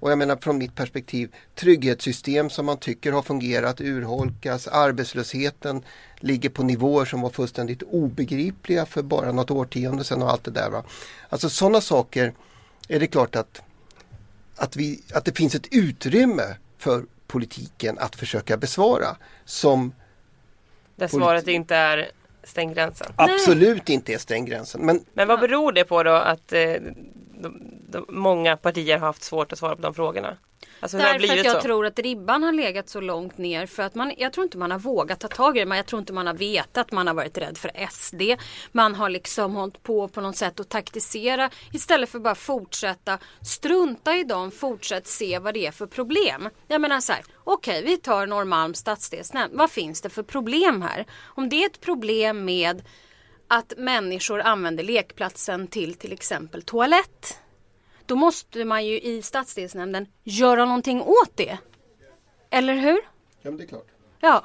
och 0.00 0.10
jag 0.10 0.18
menar 0.18 0.36
från 0.36 0.58
mitt 0.58 0.74
perspektiv 0.74 1.34
trygghetssystem 1.54 2.50
som 2.50 2.66
man 2.66 2.76
tycker 2.76 3.12
har 3.12 3.22
fungerat 3.22 3.80
urholkas, 3.80 4.68
arbetslösheten 4.68 5.82
ligger 6.16 6.48
på 6.48 6.62
nivåer 6.62 7.04
som 7.04 7.20
var 7.20 7.30
fullständigt 7.30 7.82
obegripliga 7.82 8.86
för 8.86 9.02
bara 9.02 9.32
något 9.32 9.50
årtionde 9.50 10.04
sedan 10.04 10.22
och 10.22 10.30
allt 10.30 10.44
det 10.44 10.50
där. 10.50 10.70
Va? 10.70 10.84
Alltså 11.28 11.50
sådana 11.50 11.80
saker 11.80 12.32
är 12.88 13.00
det 13.00 13.06
klart 13.06 13.36
att, 13.36 13.62
att, 14.56 14.76
vi, 14.76 15.02
att 15.14 15.24
det 15.24 15.36
finns 15.36 15.54
ett 15.54 15.66
utrymme 15.70 16.56
för 16.78 17.04
politiken 17.26 17.98
att 17.98 18.16
försöka 18.16 18.56
besvara 18.56 19.16
som 19.44 19.92
där 20.98 21.08
svaret 21.08 21.48
inte 21.48 21.76
är 21.76 22.10
stäng 22.42 22.72
gränsen. 22.74 23.06
absolut 23.16 23.88
inte 23.88 24.12
är 24.12 24.18
stäng 24.18 24.44
gränsen. 24.44 24.86
Men 24.86 25.04
Men 25.12 25.28
vad 25.28 25.40
beror 25.40 25.72
det 25.72 25.84
på 25.84 26.02
då 26.02 26.10
att 26.10 26.52
eh, 26.52 26.74
de, 27.42 27.60
de, 27.88 28.04
många 28.08 28.56
partier 28.56 28.98
har 28.98 29.06
haft 29.06 29.22
svårt 29.22 29.52
att 29.52 29.58
svara 29.58 29.76
på 29.76 29.82
de 29.82 29.94
frågorna? 29.94 30.36
Alltså 30.80 30.98
Därför 30.98 31.38
att 31.38 31.44
jag 31.44 31.56
så? 31.56 31.60
tror 31.60 31.86
att 31.86 31.98
ribban 31.98 32.42
har 32.42 32.52
legat 32.52 32.88
så 32.88 33.00
långt 33.00 33.38
ner 33.38 33.66
för 33.66 33.82
att 33.82 33.94
man, 33.94 34.12
jag 34.18 34.32
tror 34.32 34.44
inte 34.44 34.58
man 34.58 34.70
har 34.70 34.78
vågat 34.78 35.20
ta 35.20 35.28
tag 35.28 35.56
i 35.56 35.60
det. 35.60 35.66
Men 35.66 35.76
jag 35.76 35.86
tror 35.86 36.00
inte 36.00 36.12
man 36.12 36.26
har 36.26 36.34
vetat, 36.34 36.92
man 36.92 37.06
har 37.06 37.14
varit 37.14 37.38
rädd 37.38 37.58
för 37.58 37.70
SD. 37.90 38.22
Man 38.72 38.94
har 38.94 39.08
liksom 39.08 39.54
hållit 39.56 39.82
på 39.82 40.08
på 40.08 40.20
något 40.20 40.36
sätt 40.36 40.60
och 40.60 40.68
taktisera 40.68 41.50
istället 41.72 42.08
för 42.08 42.18
bara 42.18 42.34
fortsätta 42.34 43.18
strunta 43.42 44.16
i 44.16 44.24
dem, 44.24 44.50
fortsätt 44.50 45.06
se 45.06 45.38
vad 45.38 45.54
det 45.54 45.66
är 45.66 45.72
för 45.72 45.86
problem. 45.86 46.48
Jag 46.68 46.80
menar 46.80 47.00
så 47.00 47.12
här, 47.12 47.24
okej 47.44 47.82
vi 47.84 47.96
tar 47.96 48.26
Norrmalms 48.26 48.78
stadsdelsnämnd. 48.78 49.54
Vad 49.56 49.70
finns 49.70 50.00
det 50.00 50.10
för 50.10 50.22
problem 50.22 50.82
här? 50.82 51.06
Om 51.24 51.48
det 51.48 51.62
är 51.62 51.66
ett 51.66 51.80
problem 51.80 52.44
med 52.44 52.82
att 53.48 53.72
människor 53.76 54.40
använder 54.40 54.84
lekplatsen 54.84 55.66
till 55.66 55.94
till 55.94 56.12
exempel 56.12 56.62
toalett 56.62 57.38
då 58.06 58.16
måste 58.16 58.64
man 58.64 58.86
ju 58.86 59.00
i 59.00 59.22
stadsdelsnämnden 59.22 60.06
göra 60.24 60.64
någonting 60.64 61.02
åt 61.02 61.30
det. 61.34 61.58
Eller 62.50 62.74
hur? 62.74 62.98
Ja, 63.42 63.50
men 63.50 63.56
det 63.56 63.64
är 63.64 63.68
klart. 63.68 63.86
Ja. 64.20 64.44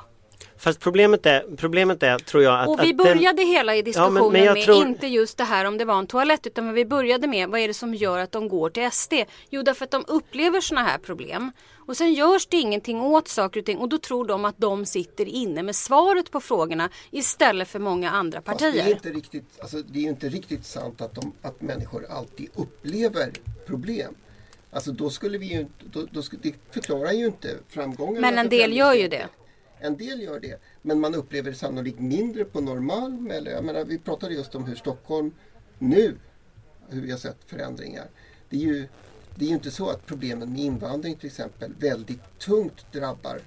Fast 0.58 0.80
problemet 0.80 1.26
är, 1.26 1.46
problemet 1.58 2.04
är 2.04 2.18
tror 2.20 2.44
jag 2.44 2.60
att... 2.60 2.68
Och 2.68 2.84
vi 2.84 2.92
att 2.92 2.98
den- 2.98 2.98
började 2.98 3.44
hela 3.44 3.76
i 3.76 3.82
diskussionen 3.82 4.16
Ja, 4.16 4.22
men- 4.24 4.32
men 4.34 4.44
jag 4.44 4.54
med 4.54 4.66
tror- 4.66 4.78
inte 4.88 5.08
just 5.08 5.38
det 5.38 5.44
här 5.44 5.66
om 5.66 5.78
det 5.78 5.86
var 5.86 6.00
en 6.00 6.08
toalett 6.08 6.48
utan 6.48 6.66
vad 6.66 6.76
vi 6.76 6.86
började 6.86 7.28
med 7.28 7.50
vad 7.50 7.60
är 7.60 7.68
det 7.68 7.74
som 7.74 7.94
gör 7.96 8.20
att 8.20 8.32
de 8.32 8.48
går 8.48 8.70
till 8.70 8.92
SD? 8.92 9.14
Jo 9.50 9.64
därför 9.64 9.86
att 9.86 9.92
de 9.92 10.04
upplever 10.08 10.62
sådana 10.62 10.88
här 10.88 10.98
problem. 10.98 11.52
Och 11.86 11.98
sen 11.98 12.14
görs 12.14 12.48
det 12.48 12.58
ingenting 12.58 13.02
åt 13.02 13.28
saker 13.28 13.60
och 13.60 13.66
ting 13.66 13.78
och 13.78 13.90
då 13.90 13.98
tror 13.98 14.28
de 14.28 14.46
att 14.46 14.58
de 14.58 14.86
sitter 14.86 15.26
inne 15.26 15.64
med 15.64 15.76
svaret 15.76 16.32
på 16.32 16.40
frågorna 16.40 16.90
istället 17.12 17.68
för 17.68 17.80
många 17.80 18.10
andra 18.10 18.42
Fast 18.42 18.60
det 18.60 18.66
är 18.66 18.72
partier. 18.72 18.92
inte 18.92 19.10
riktigt, 19.10 19.60
alltså, 19.60 19.82
det 19.82 20.00
är 20.00 20.10
inte 20.10 20.30
riktigt 20.30 20.66
sant 20.66 21.02
att, 21.02 21.16
de, 21.16 21.34
att 21.42 21.62
människor 21.62 22.06
alltid 22.10 22.50
upplever 22.54 23.32
problem. 23.66 24.16
Alltså 24.72 24.92
då 24.92 25.10
skulle 25.10 25.38
vi 25.38 25.46
ju 25.46 25.66
då, 25.92 26.08
då 26.12 26.22
det 26.42 26.54
förklarar 26.72 27.12
ju 27.12 27.26
inte 27.26 27.58
framgången. 27.68 28.22
Men 28.22 28.38
en 28.38 28.50
del 28.50 28.78
gör 28.78 28.94
ju 28.94 29.08
det. 29.08 29.30
En 29.80 29.98
del 29.98 30.22
gör 30.22 30.40
det. 30.40 30.60
Men 30.82 31.00
man 31.00 31.16
upplever 31.16 31.52
det 31.52 31.58
sannolikt 31.58 32.00
mindre 32.00 32.46
på 32.46 32.62
Norrmalm. 32.62 33.32
Eller, 33.32 33.52
jag 33.52 33.64
menar, 33.64 33.86
vi 33.86 33.98
pratade 34.00 34.34
just 34.34 34.56
om 34.56 34.66
hur 34.66 34.76
Stockholm 34.76 35.32
nu, 35.80 36.16
hur 36.90 37.02
vi 37.02 37.12
har 37.12 37.18
sett 37.18 37.38
förändringar. 37.46 38.06
Det 38.50 38.56
är 38.56 38.60
ju, 38.60 38.88
det 39.36 39.46
är 39.46 39.50
ju 39.50 39.56
inte 39.56 39.72
så 39.72 39.90
att 39.90 40.06
problemen 40.06 40.52
med 40.52 40.62
invandring 40.62 41.16
till 41.16 41.28
exempel 41.28 41.72
väldigt 41.80 42.40
tungt 42.40 42.86
drabbar 42.92 43.40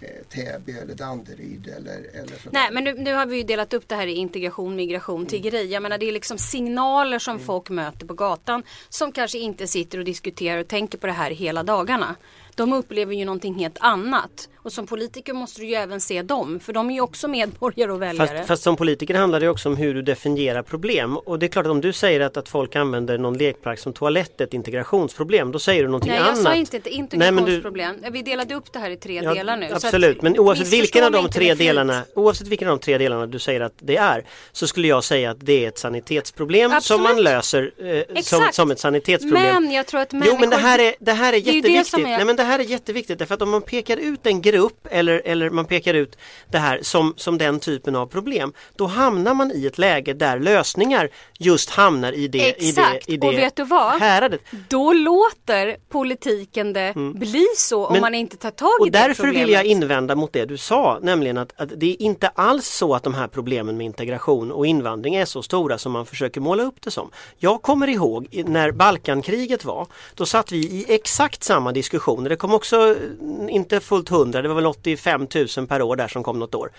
eh, 0.00 0.08
Täby 0.28 0.72
eller 0.72 0.94
Danderyd 0.94 1.66
eller, 1.66 2.10
eller 2.12 2.36
sådär. 2.36 2.50
Nej 2.52 2.68
men 2.72 2.84
nu, 2.84 2.94
nu 2.94 3.14
har 3.14 3.26
vi 3.26 3.36
ju 3.36 3.42
delat 3.42 3.74
upp 3.74 3.88
det 3.88 3.94
här 3.94 4.06
i 4.06 4.12
integration, 4.12 4.76
migration, 4.76 5.26
tiggeri. 5.26 5.72
Jag 5.72 5.82
menar 5.82 5.98
det 5.98 6.08
är 6.08 6.12
liksom 6.12 6.38
signaler 6.38 7.18
som 7.18 7.38
folk 7.38 7.70
möter 7.70 8.06
på 8.06 8.14
gatan 8.14 8.62
som 8.88 9.12
kanske 9.12 9.38
inte 9.38 9.66
sitter 9.66 9.98
och 9.98 10.04
diskuterar 10.04 10.58
och 10.58 10.68
tänker 10.68 10.98
på 10.98 11.06
det 11.06 11.12
här 11.12 11.30
hela 11.30 11.62
dagarna. 11.62 12.16
De 12.56 12.72
upplever 12.72 13.14
ju 13.14 13.24
någonting 13.24 13.54
helt 13.54 13.76
annat. 13.80 14.48
Och 14.56 14.72
som 14.72 14.86
politiker 14.86 15.32
måste 15.32 15.60
du 15.60 15.66
ju 15.66 15.74
även 15.74 16.00
se 16.00 16.22
dem. 16.22 16.60
För 16.60 16.72
de 16.72 16.90
är 16.90 16.94
ju 16.94 17.00
också 17.00 17.28
medborgare 17.28 17.92
och 17.92 18.02
väljare. 18.02 18.28
Fast, 18.38 18.48
fast 18.48 18.62
som 18.62 18.76
politiker 18.76 19.14
handlar 19.14 19.40
det 19.40 19.48
också 19.48 19.68
om 19.68 19.76
hur 19.76 19.94
du 19.94 20.02
definierar 20.02 20.62
problem. 20.62 21.16
Och 21.16 21.38
det 21.38 21.46
är 21.46 21.48
klart 21.48 21.66
att 21.66 21.70
om 21.72 21.80
du 21.80 21.92
säger 21.92 22.20
att, 22.20 22.36
att 22.36 22.48
folk 22.48 22.76
använder 22.76 23.18
någon 23.18 23.38
lekpark 23.38 23.78
som 23.78 23.92
toalett, 23.92 24.40
ett 24.40 24.54
integrationsproblem, 24.54 25.52
då 25.52 25.58
säger 25.58 25.82
du 25.82 25.88
någonting 25.88 26.10
Nej 26.10 26.18
annat. 26.20 26.36
jag 26.36 26.42
sa 26.44 26.54
inte 26.54 26.76
ett 26.76 26.84
Nej, 26.84 26.92
men 26.98 27.08
du- 27.18 27.18
integrationsproblem. 27.18 27.96
Vi 28.12 28.22
delade 28.22 28.54
upp 28.54 28.72
det 28.72 28.78
här 28.78 28.90
i 28.90 28.96
tre 28.96 29.20
Ja, 29.24 29.34
delar 29.34 29.56
nu. 29.56 29.68
så 29.68 29.74
att 29.76 29.84
Absolut, 29.84 30.22
men 30.22 30.38
oavsett 30.38 30.72
vilken 30.72 31.04
av 31.04 31.12
de 31.12 31.28
tre 31.28 31.54
delarna 31.54 32.02
Oavsett 32.14 32.48
vilken 32.48 32.68
av 32.68 32.78
de 32.78 32.84
tre 32.84 32.98
delarna 32.98 33.26
du 33.26 33.38
säger 33.38 33.60
att 33.60 33.74
det 33.78 33.96
är 33.96 34.24
Så 34.52 34.66
skulle 34.66 34.88
jag 34.88 35.04
säga 35.04 35.30
att 35.30 35.36
det 35.40 35.64
är 35.64 35.68
ett 35.68 35.78
sanitetsproblem 35.78 36.70
som 36.70 36.76
Absolut. 36.76 37.02
man 37.02 37.22
löser 37.22 37.72
eh, 38.14 38.20
som, 38.22 38.48
som 38.52 38.70
ett 38.70 38.80
sanitetsproblem 38.80 39.62
Men 39.64 39.72
jag 39.72 39.86
tror 39.86 40.00
att 40.00 40.08
Jo 40.12 40.18
människor... 40.18 40.38
men 40.40 40.50
det 40.50 40.56
här 40.56 40.78
är, 40.78 40.94
det 41.00 41.12
här 41.12 41.32
är 41.32 41.32
Det 41.32 41.38
är 41.38 41.42
det 41.42 41.56
jätteviktigt. 41.56 41.86
som 41.86 42.00
är- 42.06 42.16
Nej 42.16 42.24
men 42.24 42.36
det 42.36 42.42
här 42.44 42.58
är 42.58 42.62
jätteviktigt 42.62 43.18
därför 43.18 43.34
att 43.34 43.42
om 43.42 43.50
man 43.50 43.62
pekar 43.62 43.96
ut 43.96 44.26
en 44.26 44.42
grupp 44.42 44.86
eller, 44.90 45.22
eller 45.24 45.50
man 45.50 45.64
pekar 45.64 45.94
ut 45.94 46.18
det 46.50 46.58
här 46.58 46.78
som, 46.82 47.14
som 47.16 47.38
den 47.38 47.60
typen 47.60 47.96
av 47.96 48.06
problem 48.06 48.52
Då 48.76 48.86
hamnar 48.86 49.34
man 49.34 49.52
i 49.54 49.66
ett 49.66 49.78
läge 49.78 50.12
där 50.12 50.38
lösningar 50.38 51.08
just 51.38 51.70
hamnar 51.70 52.12
i 52.12 52.28
det, 52.28 52.48
Exakt. 52.50 53.08
i 53.08 53.10
det, 53.10 53.12
i 53.12 53.16
det 53.16 53.26
Och 53.26 53.32
vet 53.32 53.56
du 53.56 53.64
vad? 53.64 54.00
häradet. 54.00 54.40
Då 54.68 54.92
låter 54.92 55.76
politiken 55.88 56.72
det 56.72 56.92
bli 57.14 57.46
så 57.56 57.86
om 57.86 57.92
Men- 57.92 58.00
man 58.00 58.14
inte 58.14 58.36
tar 58.36 58.50
tag 58.50 58.68
i 58.80 58.82
Och 58.82 58.90
det 58.90 58.98
därför 58.98 59.22
problemet. 59.22 59.46
vill 59.48 59.54
jag 59.54 59.64
invända 59.64 60.14
mot 60.14 60.32
det 60.32 60.44
du 60.44 60.56
sa, 60.56 60.98
nämligen 61.02 61.38
att, 61.38 61.52
att 61.60 61.68
det 61.76 61.86
är 61.86 62.02
inte 62.02 62.28
alls 62.28 62.66
så 62.68 62.94
att 62.94 63.02
de 63.02 63.14
här 63.14 63.26
problemen 63.28 63.76
med 63.76 63.86
integration 63.86 64.52
och 64.52 64.66
invandring 64.66 65.14
är 65.14 65.24
så 65.24 65.42
stora 65.42 65.78
som 65.78 65.92
man 65.92 66.06
försöker 66.06 66.40
måla 66.40 66.62
upp 66.62 66.74
det 66.82 66.90
som. 66.90 67.10
Jag 67.38 67.62
kommer 67.62 67.88
ihåg 67.88 68.28
när 68.46 68.70
Balkankriget 68.72 69.64
var, 69.64 69.86
då 70.14 70.26
satt 70.26 70.52
vi 70.52 70.56
i 70.58 70.84
exakt 70.88 71.42
samma 71.42 71.72
diskussioner. 71.72 72.30
Det 72.34 72.38
kom 72.38 72.54
också 72.54 72.76
eh, 72.76 73.54
inte 73.54 73.80
fullt 73.80 74.08
hundra, 74.08 74.42
det 74.42 74.48
var 74.48 74.54
väl 74.54 74.66
85 74.66 75.26
000 75.56 75.66
per 75.66 75.82
år 75.82 75.96
där 75.96 76.08
som 76.08 76.22
kom 76.22 76.38
något 76.38 76.54
år. 76.54 76.70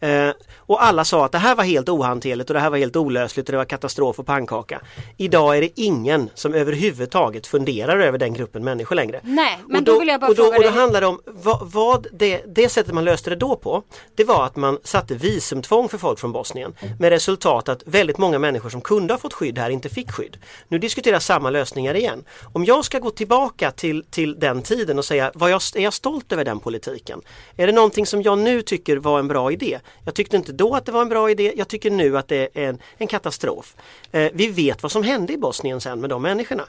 Eh, 0.00 0.30
och 0.56 0.84
alla 0.84 1.04
sa 1.04 1.24
att 1.24 1.32
det 1.32 1.38
här 1.38 1.54
var 1.54 1.64
helt 1.64 1.88
ohanterligt 1.88 2.50
och 2.50 2.54
det 2.54 2.60
här 2.60 2.70
var 2.70 2.78
helt 2.78 2.96
olösligt 2.96 3.48
och 3.48 3.52
det 3.52 3.58
var 3.58 3.64
katastrof 3.64 4.18
och 4.18 4.26
pannkaka. 4.26 4.80
Idag 5.16 5.56
är 5.56 5.60
det 5.60 5.80
ingen 5.80 6.30
som 6.34 6.54
överhuvudtaget 6.54 7.46
funderar 7.46 7.98
över 7.98 8.18
den 8.18 8.34
gruppen 8.34 8.64
människor 8.64 8.96
längre. 8.96 9.20
Nej, 9.24 9.58
men 9.68 9.76
och 9.76 9.82
då 9.82 9.98
vill 9.98 10.08
jag 10.08 10.20
bara 10.20 10.30
och 10.30 10.36
då, 10.36 10.42
fråga 10.42 10.56
och 10.56 10.62
då 10.62 10.70
dig- 10.70 10.78
handlar 10.78 11.00
det 11.00 11.06
om 11.06 11.20
vad, 11.26 11.70
vad 11.72 12.06
det, 12.12 12.42
det 12.46 12.68
sättet 12.68 12.94
man 12.94 13.04
löste 13.04 13.30
det 13.30 13.36
då 13.36 13.56
på 13.56 13.82
det 14.14 14.24
var 14.24 14.44
att 14.46 14.56
man 14.56 14.78
satte 14.84 15.14
visumtvång 15.14 15.88
för 15.88 15.98
folk 15.98 16.18
från 16.18 16.32
Bosnien 16.32 16.74
med 16.98 17.10
resultat 17.10 17.68
att 17.68 17.82
väldigt 17.86 18.18
många 18.18 18.38
människor 18.38 18.68
som 18.70 18.80
kunde 18.80 19.12
ha 19.14 19.18
fått 19.18 19.32
skydd 19.32 19.58
här 19.58 19.70
inte 19.70 19.88
fick 19.88 20.10
skydd. 20.12 20.36
Nu 20.68 20.78
diskuteras 20.78 21.24
samma 21.26 21.50
lösningar 21.50 21.94
igen. 21.96 22.24
Om 22.52 22.64
jag 22.64 22.84
ska 22.84 22.98
gå 22.98 23.10
tillbaka 23.10 23.70
till, 23.70 24.04
till 24.10 24.38
den 24.40 24.62
tiden 24.62 24.98
och 24.98 25.04
säga 25.04 25.30
var 25.34 25.48
jag, 25.48 25.60
är 25.74 25.80
jag 25.80 25.92
stolt 25.92 26.32
över 26.32 26.44
den 26.44 26.60
politiken? 26.60 27.20
Är 27.56 27.66
det 27.66 27.72
någonting 27.72 28.06
som 28.06 28.22
jag 28.22 28.38
nu 28.38 28.62
tycker 28.62 28.96
var 28.96 29.18
en 29.18 29.28
bra 29.28 29.52
idé? 29.52 29.78
Jag 30.04 30.14
tyckte 30.14 30.36
inte 30.36 30.52
då 30.52 30.74
att 30.74 30.86
det 30.86 30.92
var 30.92 31.02
en 31.02 31.08
bra 31.08 31.30
idé, 31.30 31.52
jag 31.56 31.68
tycker 31.68 31.90
nu 31.90 32.18
att 32.18 32.28
det 32.28 32.48
är 32.54 32.68
en, 32.68 32.78
en 32.98 33.06
katastrof. 33.06 33.76
Eh, 34.12 34.30
vi 34.34 34.46
vet 34.46 34.82
vad 34.82 34.92
som 34.92 35.02
hände 35.02 35.32
i 35.32 35.38
Bosnien 35.38 35.80
sen 35.80 36.00
med 36.00 36.10
de 36.10 36.22
människorna. 36.22 36.64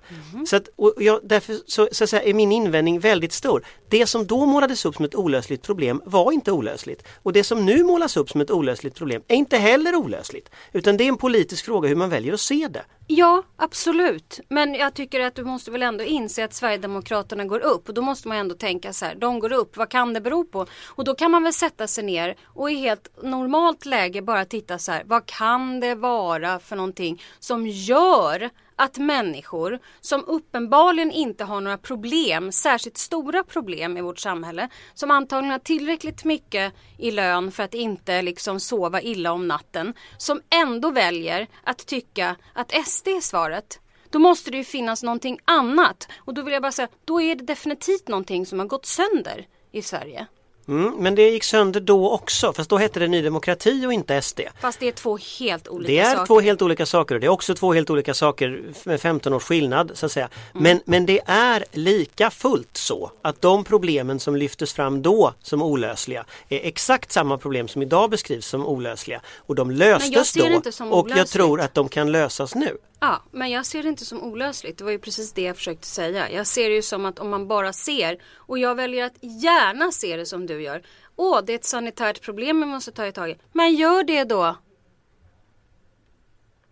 Så 0.47 0.56
att, 0.56 0.69
och 0.75 0.93
jag, 0.97 1.19
därför 1.23 1.58
så, 1.65 1.88
så 1.91 2.08
säga, 2.08 2.23
är 2.23 2.34
min 2.34 2.51
invändning 2.51 2.99
väldigt 2.99 3.34
stor. 3.34 3.65
Det 3.89 4.06
som 4.08 4.28
då 4.28 4.45
målades 4.45 4.86
upp 4.86 4.95
som 4.95 5.06
ett 5.06 5.15
olösligt 5.15 5.63
problem 5.63 6.01
var 6.06 6.32
inte 6.32 6.51
olösligt. 6.51 7.04
Och 7.23 7.34
det 7.34 7.43
som 7.43 7.65
nu 7.65 7.84
målas 7.84 8.17
upp 8.17 8.30
som 8.30 8.41
ett 8.41 8.51
olösligt 8.51 8.95
problem 8.95 9.21
är 9.28 9.36
inte 9.36 9.58
heller 9.58 9.95
olösligt. 9.95 10.49
Utan 10.73 10.97
det 10.97 11.04
är 11.04 11.08
en 11.08 11.17
politisk 11.17 11.65
fråga 11.65 11.89
hur 11.89 11.95
man 11.95 12.10
väljer 12.10 12.34
att 12.34 12.41
se 12.41 12.67
det. 12.67 12.84
Ja, 13.08 13.44
absolut. 13.56 14.39
Men 14.50 14.74
jag 14.74 14.94
tycker 14.94 15.20
att 15.20 15.36
du 15.36 15.44
måste 15.44 15.72
väl 15.72 15.82
ändå 15.84 16.04
inse 16.04 16.46
att 16.46 16.54
Sverigedemokraterna 16.54 17.46
går 17.46 17.60
upp. 17.60 17.88
Och 17.88 17.94
då 17.94 18.02
måste 18.02 18.28
man 18.28 18.38
ändå 18.38 18.56
tänka 18.56 18.94
så 18.94 19.06
här, 19.06 19.15
de 19.15 19.39
går 19.39 19.54
upp, 19.54 19.78
vad 19.78 19.89
kan 19.89 20.13
det 20.13 20.22
bero 20.22 20.44
på? 20.44 20.65
Och 20.86 21.04
då 21.04 21.15
kan 21.15 21.32
man 21.32 21.44
väl 21.44 21.54
sätta 21.54 21.88
sig 21.88 22.04
ner 22.04 22.36
och 22.44 22.72
i 22.72 22.76
helt 22.76 23.24
normalt 23.24 23.86
läge 23.86 24.22
bara 24.22 24.46
titta 24.46 24.78
så 24.78 24.91
här, 24.91 25.04
vad 25.06 25.26
kan 25.26 25.80
det 25.80 25.96
vara 25.96 26.60
för 26.60 26.76
någonting 26.76 27.22
som 27.39 27.68
gör 27.68 28.50
att 28.76 28.98
människor 28.98 29.80
som 30.02 30.26
uppenbarligen 30.26 31.12
inte 31.12 31.44
har 31.44 31.62
några 31.62 31.78
problem, 31.78 32.52
särskilt 32.52 32.98
stora 32.98 33.44
problem 33.44 33.98
i 33.98 34.02
vårt 34.02 34.20
samhälle, 34.20 34.70
som 34.94 35.12
antagligen 35.12 35.52
har 35.52 35.60
tillräckligt 35.60 36.24
mycket 36.24 36.74
i 36.98 37.12
lön 37.12 37.52
för 37.52 37.64
att 37.64 37.74
inte 37.74 38.22
liksom 38.22 38.60
sova 38.60 39.02
illa 39.02 39.32
om 39.32 39.48
natten, 39.48 39.94
som 40.18 40.42
ändå 40.50 40.92
väljer 40.92 41.48
att 41.64 41.86
tycka 41.86 42.36
att 42.54 42.72
SD 42.86 43.08
är 43.08 43.22
svaret. 43.22 43.80
Då 44.10 44.20
måste 44.20 44.52
det 44.52 44.58
ju 44.58 44.64
finnas 44.64 45.04
någonting 45.04 45.40
annat. 45.46 46.08
Och 46.18 46.34
då 46.34 46.42
vill 46.42 46.54
jag 46.54 46.62
bara 46.62 46.72
säga, 46.72 46.88
då 47.06 47.22
är 47.22 47.36
det 47.36 47.44
definitivt 47.44 48.08
någonting 48.08 48.46
som 48.46 48.60
har 48.60 48.66
gått 48.66 48.86
sönder 48.86 49.48
i 49.72 49.82
Sverige. 49.82 50.28
Mm, 50.67 50.95
men 50.99 51.15
det 51.15 51.30
gick 51.30 51.43
sönder 51.43 51.80
då 51.80 52.12
också, 52.12 52.54
fast 52.54 52.69
då 52.69 52.78
hette 52.78 52.99
det 52.99 53.08
Ny 53.08 53.21
Demokrati 53.21 53.86
och 53.86 53.93
inte 53.93 54.21
SD. 54.21 54.39
Fast 54.60 54.80
det 54.80 54.88
är 54.88 54.91
två 54.91 55.17
helt 55.39 55.67
olika 55.67 55.91
Det 55.91 55.99
är 55.99 56.13
saker. 56.13 56.25
två 56.25 56.39
helt 56.39 56.62
olika 56.62 56.86
saker 56.86 57.15
och 57.15 57.21
det 57.21 57.28
är 57.28 57.32
också 57.32 57.56
två 57.56 57.73
helt 57.73 57.89
olika 57.89 58.13
saker 58.13 58.63
med 58.84 59.01
15 59.01 59.34
års 59.34 59.43
skillnad 59.43 59.91
så 59.93 60.06
att 60.06 60.12
säga. 60.12 60.30
Mm. 60.54 60.63
Men, 60.63 60.82
men 60.86 61.06
det 61.06 61.21
är 61.25 61.65
lika 61.71 62.30
fullt 62.30 62.78
så 62.78 63.12
att 63.21 63.41
de 63.41 63.63
problemen 63.63 64.19
som 64.19 64.36
lyftes 64.36 64.73
fram 64.73 65.01
då 65.01 65.34
som 65.41 65.62
olösliga 65.62 66.25
är 66.49 66.60
exakt 66.63 67.12
samma 67.12 67.38
problem 67.38 67.67
som 67.67 67.82
idag 67.82 68.10
beskrivs 68.10 68.47
som 68.47 68.65
olösliga. 68.65 69.21
Och 69.38 69.56
de 69.56 69.71
löstes 69.71 70.34
då 70.34 70.62
och 70.91 71.10
jag 71.10 71.28
tror 71.28 71.62
att 71.62 71.73
de 71.73 71.89
kan 71.89 72.12
lösas 72.12 72.56
nu. 72.56 72.78
Ja, 72.99 73.23
men 73.31 73.51
jag 73.51 73.65
ser 73.65 73.84
det 73.84 73.89
inte 73.89 74.05
som 74.05 74.23
olösligt. 74.23 74.77
Det 74.77 74.84
var 74.84 74.91
ju 74.91 74.99
precis 74.99 75.34
det 75.34 75.41
jag 75.41 75.55
försökte 75.55 75.88
säga. 75.88 76.31
Jag 76.31 76.47
ser 76.47 76.69
det 76.69 76.75
ju 76.75 76.81
som 76.81 77.05
att 77.05 77.19
om 77.19 77.29
man 77.29 77.47
bara 77.47 77.73
ser 77.73 78.21
och 78.34 78.60
jag 78.60 78.75
väljer 78.75 79.05
att 79.05 79.23
gärna 79.23 79.91
se 79.91 80.17
det 80.17 80.25
som 80.25 80.45
du 80.45 80.62
gör. 80.62 80.84
Åh, 81.15 81.41
det 81.45 81.53
är 81.53 81.55
ett 81.55 81.65
sanitärt 81.65 82.21
problem 82.21 82.60
vi 82.60 82.65
måste 82.65 82.91
ta 82.91 83.05
i 83.08 83.12
tag 83.12 83.29
i. 83.29 83.38
Men 83.51 83.75
gör 83.75 84.03
det 84.03 84.23
då. 84.23 84.58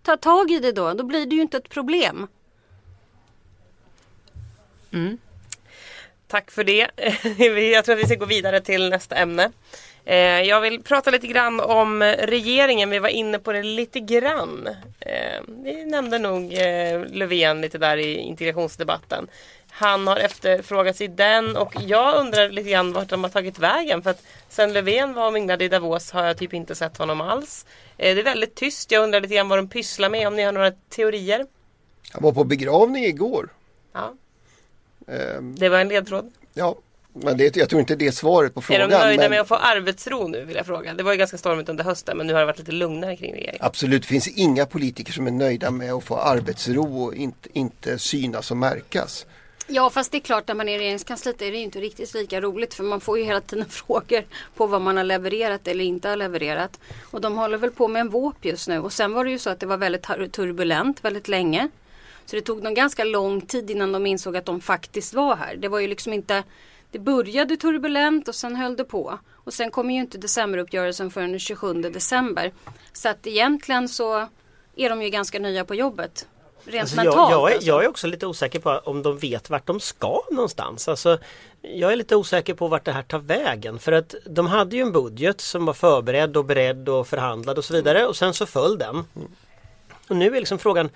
Ta 0.04 0.18
tag 0.18 0.52
i 0.52 0.60
det 0.60 0.72
då. 0.72 0.94
Då 0.94 1.04
blir 1.04 1.26
det 1.26 1.36
ju 1.36 1.42
inte 1.42 1.58
ett 1.58 1.70
problem. 1.70 2.28
Mm. 4.92 5.18
Tack 6.28 6.52
för 6.52 6.64
det. 6.64 6.88
Jag 7.74 7.86
tror 7.86 7.96
att 7.96 8.02
vi 8.02 8.06
ska 8.06 8.16
gå 8.16 8.26
vidare 8.26 8.62
till 8.62 8.90
nästa 8.90 9.16
ämne. 9.16 9.52
Eh, 10.06 10.16
Jag 10.42 10.62
vill 10.62 10.84
prata 10.84 11.12
lite 11.12 11.28
grann 11.28 11.60
om 11.60 12.02
regeringen. 12.04 12.90
Vi 12.90 13.00
var 13.00 13.10
inne 13.10 13.40
på 13.40 13.52
det 13.54 13.64
lite 13.64 14.00
grann. 14.00 14.68
Eh, 15.00 15.42
Vi 15.48 15.86
nämnde 15.86 16.20
nog 16.20 16.54
eh, 16.54 17.06
Löfven 17.06 17.62
lite 17.62 17.78
där 17.78 17.98
i 17.98 18.18
integrationsdebatten. 18.18 19.28
Han 19.70 20.08
har 20.08 20.18
efterfrågats 20.18 21.02
i 21.02 21.08
den 21.08 21.58
och 21.58 21.74
jag 21.88 22.16
undrar 22.16 22.50
lite 22.50 22.70
grann 22.70 22.94
vart 22.94 23.10
de 23.10 23.24
har 23.24 23.32
tagit 23.32 23.60
vägen. 23.60 24.02
För 24.04 24.10
att 24.10 24.24
sen 24.50 24.74
Löfven 24.74 25.14
var 25.14 25.28
och 25.28 25.34
minglade 25.34 25.66
i 25.66 25.70
Davos 25.70 26.12
har 26.12 26.24
jag 26.26 26.38
typ 26.38 26.54
inte 26.54 26.76
sett 26.76 26.98
honom 26.98 27.22
alls. 27.22 27.66
Det 27.98 28.10
är 28.10 28.24
väldigt 28.24 28.56
tyst. 28.56 28.92
Jag 28.92 29.04
undrar 29.04 29.22
lite 29.22 29.36
grann 29.36 29.50
vad 29.50 29.60
de 29.60 29.70
pysslar 29.70 30.10
med. 30.10 30.28
Om 30.28 30.36
ni 30.36 30.44
har 30.44 30.52
några 30.52 30.72
teorier? 30.72 31.46
Han 32.12 32.24
var 32.24 32.32
på 32.32 32.44
begravning 32.44 33.06
igår. 33.06 33.50
Ja, 33.94 34.14
Ehm, 35.08 35.56
det 35.56 35.70
var 35.70 35.80
en 35.80 35.88
ledtråd. 35.90 36.32
ja, 36.54 36.76
men 37.14 37.38
det, 37.38 37.56
jag 37.56 37.70
tror 37.70 37.80
inte 37.80 37.96
det 37.96 38.08
är 38.08 38.12
svaret 38.12 38.54
på 38.54 38.60
Är 38.60 38.64
frågan. 38.64 38.90
de 38.90 38.98
nöjda 38.98 39.22
men 39.22 39.30
med 39.32 39.42
att 39.42 39.48
få 39.48 39.56
arbetsro 39.56 40.28
nu 40.28 40.46
vill 40.46 40.56
jag 40.56 40.66
fråga? 40.66 40.94
Det 40.94 41.04
var 41.04 41.12
ju 41.12 41.18
ganska 41.18 41.38
stormigt 41.38 41.70
under 41.70 41.84
hösten 41.84 42.18
men 42.18 42.28
nu 42.28 42.34
har 42.34 42.40
det 42.40 42.46
varit 42.46 42.60
lite 42.60 42.72
lugnare 42.72 43.16
kring 43.16 43.34
regeringen. 43.34 43.62
Absolut, 43.66 44.02
det 44.02 44.08
finns 44.08 44.28
inga 44.28 44.66
politiker 44.66 45.14
som 45.14 45.28
är 45.28 45.32
nöjda 45.32 45.72
med 45.72 45.94
att 45.94 46.04
få 46.04 46.18
arbetsro 46.18 47.04
och 47.04 47.16
inte, 47.16 47.50
inte 47.54 48.00
synas 48.00 48.52
och 48.52 48.58
märkas. 48.58 49.26
Ja 49.68 49.90
fast 49.90 50.12
det 50.12 50.18
är 50.18 50.22
klart 50.22 50.48
när 50.48 50.56
man 50.56 50.70
är 50.70 50.76
i 50.76 50.80
regeringskansliet 50.80 51.42
är 51.42 51.52
det 51.52 51.58
ju 51.58 51.64
inte 51.64 51.80
riktigt 51.80 52.14
lika 52.14 52.42
roligt 52.42 52.74
för 52.74 52.84
man 52.84 53.02
får 53.02 53.18
ju 53.20 53.24
hela 53.24 53.42
tiden 53.42 53.66
frågor 53.70 54.24
på 54.56 54.66
vad 54.68 54.82
man 54.82 54.98
har 54.98 55.04
levererat 55.04 55.68
eller 55.68 55.84
inte 55.84 56.10
har 56.10 56.16
levererat. 56.16 56.80
Och 57.12 57.22
de 57.22 57.38
håller 57.38 57.58
väl 57.58 57.72
på 57.72 57.88
med 57.88 58.00
en 58.00 58.10
våp 58.10 58.46
just 58.46 58.68
nu 58.68 58.80
och 58.80 58.94
sen 58.94 59.14
var 59.14 59.26
det 59.26 59.32
ju 59.32 59.40
så 59.40 59.50
att 59.50 59.60
det 59.60 59.66
var 59.66 59.78
väldigt 59.78 60.04
tur- 60.08 60.28
turbulent 60.28 61.06
väldigt 61.06 61.28
länge. 61.28 61.70
Så 62.26 62.36
det 62.36 62.42
tog 62.42 62.64
dem 62.64 62.74
ganska 62.74 63.04
lång 63.04 63.42
tid 63.42 63.70
innan 63.70 63.92
de 63.92 64.06
insåg 64.06 64.38
att 64.38 64.46
de 64.46 64.62
faktiskt 64.62 65.14
var 65.14 65.36
här. 65.36 65.56
Det 65.56 65.68
var 65.68 65.80
ju 65.80 65.88
liksom 65.88 66.14
inte 66.14 66.44
Det 66.94 67.00
började 67.00 67.58
turbulent 67.58 68.28
och 68.28 68.36
sen 68.36 68.56
höll 68.56 68.76
det 68.76 68.84
på. 68.84 69.20
Och 69.34 69.54
sen 69.54 69.72
kommer 69.72 69.94
ju 69.94 70.00
inte 70.00 70.18
decemberuppgörelsen 70.18 71.12
förrän 71.12 71.32
den 71.32 71.40
27 71.40 71.74
december. 71.74 72.52
Så 72.94 73.10
att 73.10 73.28
egentligen 73.28 73.90
så 73.90 74.28
är 74.76 74.90
de 74.90 75.02
ju 75.02 75.10
ganska 75.10 75.40
nya 75.40 75.66
på 75.66 75.76
jobbet. 75.76 76.28
Rent 76.66 76.82
Alltså 76.82 76.96
mentalt. 76.96 77.32
jag, 77.32 77.32
jag, 77.32 77.52
är, 77.52 77.56
alltså. 77.56 77.70
jag 77.70 77.84
är 77.84 77.90
också 77.90 78.08
lite 78.08 78.28
osäker 78.28 78.60
på 78.60 78.70
om 78.70 79.04
de 79.04 79.18
vet 79.18 79.50
vart 79.50 79.68
de 79.68 79.80
ska 79.80 80.22
någonstans. 80.32 80.88
Alltså, 80.88 81.18
jag 81.62 81.92
är 81.92 81.96
lite 81.96 82.16
osäker 82.16 82.54
på 82.54 82.68
vart 82.68 82.86
det 82.86 82.92
här 82.92 83.02
tar 83.02 83.20
vägen. 83.20 83.80
För 83.80 83.92
att 83.92 84.16
de 84.26 84.48
hade 84.48 84.76
ju 84.76 84.82
en 84.82 84.92
budget 84.92 85.42
som 85.42 85.66
var 85.66 85.74
förberedd 85.74 86.38
och 86.38 86.46
beredd 86.46 86.90
och 86.90 87.08
förhandlad 87.08 87.58
och 87.58 87.66
så 87.66 87.74
vidare 87.74 88.06
och 88.06 88.16
sen 88.16 88.34
så 88.34 88.46
föll 88.46 88.78
den. 88.78 89.04
Och 90.08 90.16
nu 90.16 90.36
är 90.36 90.40
liksom 90.40 90.60
frågan 90.60 90.90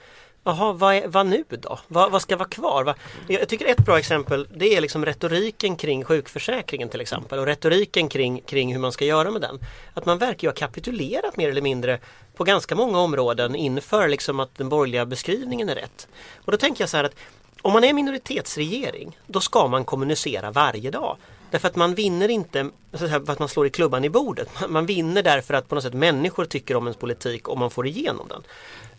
Jaha, 0.48 0.74
vad, 0.74 1.04
vad 1.08 1.26
nu 1.26 1.44
då? 1.50 1.80
Vad, 1.88 2.12
vad 2.12 2.22
ska 2.22 2.38
vara 2.38 2.48
kvar? 2.50 2.84
Vad, 2.84 2.96
jag 3.28 3.42
jag 3.42 3.50
tycker 3.50 3.66
ett 3.66 3.86
bra 3.86 4.00
exempel 4.00 4.48
det 4.56 4.76
är 4.76 4.82
liksom 4.82 5.06
retoriken 5.06 5.76
kring 5.76 6.04
sjukförsäkringen 6.04 6.90
till 6.90 7.02
exempel 7.02 7.40
och 7.40 7.46
retoriken 7.46 8.10
kring, 8.10 8.42
kring 8.42 8.72
hur 8.74 8.80
man 8.80 8.92
ska 8.92 9.06
göra 9.06 9.32
med 9.32 9.42
den. 9.42 9.60
Att 9.94 10.06
man 10.06 10.18
verkar 10.18 10.48
ju 10.48 10.50
ha 10.50 10.56
kapitulerat 10.56 11.38
mer 11.38 11.50
eller 11.50 11.62
mindre 11.62 12.00
på 12.36 12.44
ganska 12.44 12.76
många 12.76 13.00
områden 13.00 13.56
inför 13.56 14.08
liksom 14.08 14.40
att 14.40 14.58
den 14.58 14.70
borgerliga 14.70 15.06
beskrivningen 15.06 15.70
är 15.70 15.76
rätt. 15.76 16.08
Och 16.46 16.52
då 16.52 16.58
tänker 16.58 16.82
jag 16.82 16.90
så 16.90 16.98
här 16.98 17.04
att 17.04 17.16
om 17.62 17.74
man 17.74 17.84
är 17.84 17.94
minoritetsregering 17.94 19.18
då 19.28 19.40
ska 19.40 19.68
man 19.68 19.86
kommunicera 19.86 20.52
varje 20.52 20.92
dag. 20.92 21.18
Därför 21.52 21.68
att 21.68 21.76
man 21.76 21.96
vinner 21.96 22.30
inte 22.30 22.70
för 22.94 23.32
att 23.32 23.40
man 23.40 23.50
slår 23.50 23.68
i 23.68 23.70
klubban 23.70 24.04
i 24.06 24.10
bordet. 24.10 24.50
Man- 24.62 24.72
Man 24.74 24.86
vinner 24.86 25.24
därför 25.24 25.54
att 25.54 25.68
på 25.70 25.76
något 25.76 25.84
sätt 25.84 25.94
människor 25.94 26.46
tycker 26.46 26.76
om 26.76 26.84
ens 26.88 26.98
politik 26.98 27.48
och 27.48 27.58
man 27.58 27.70
får 27.70 27.88
igenom 27.88 28.28
den. 28.28 28.44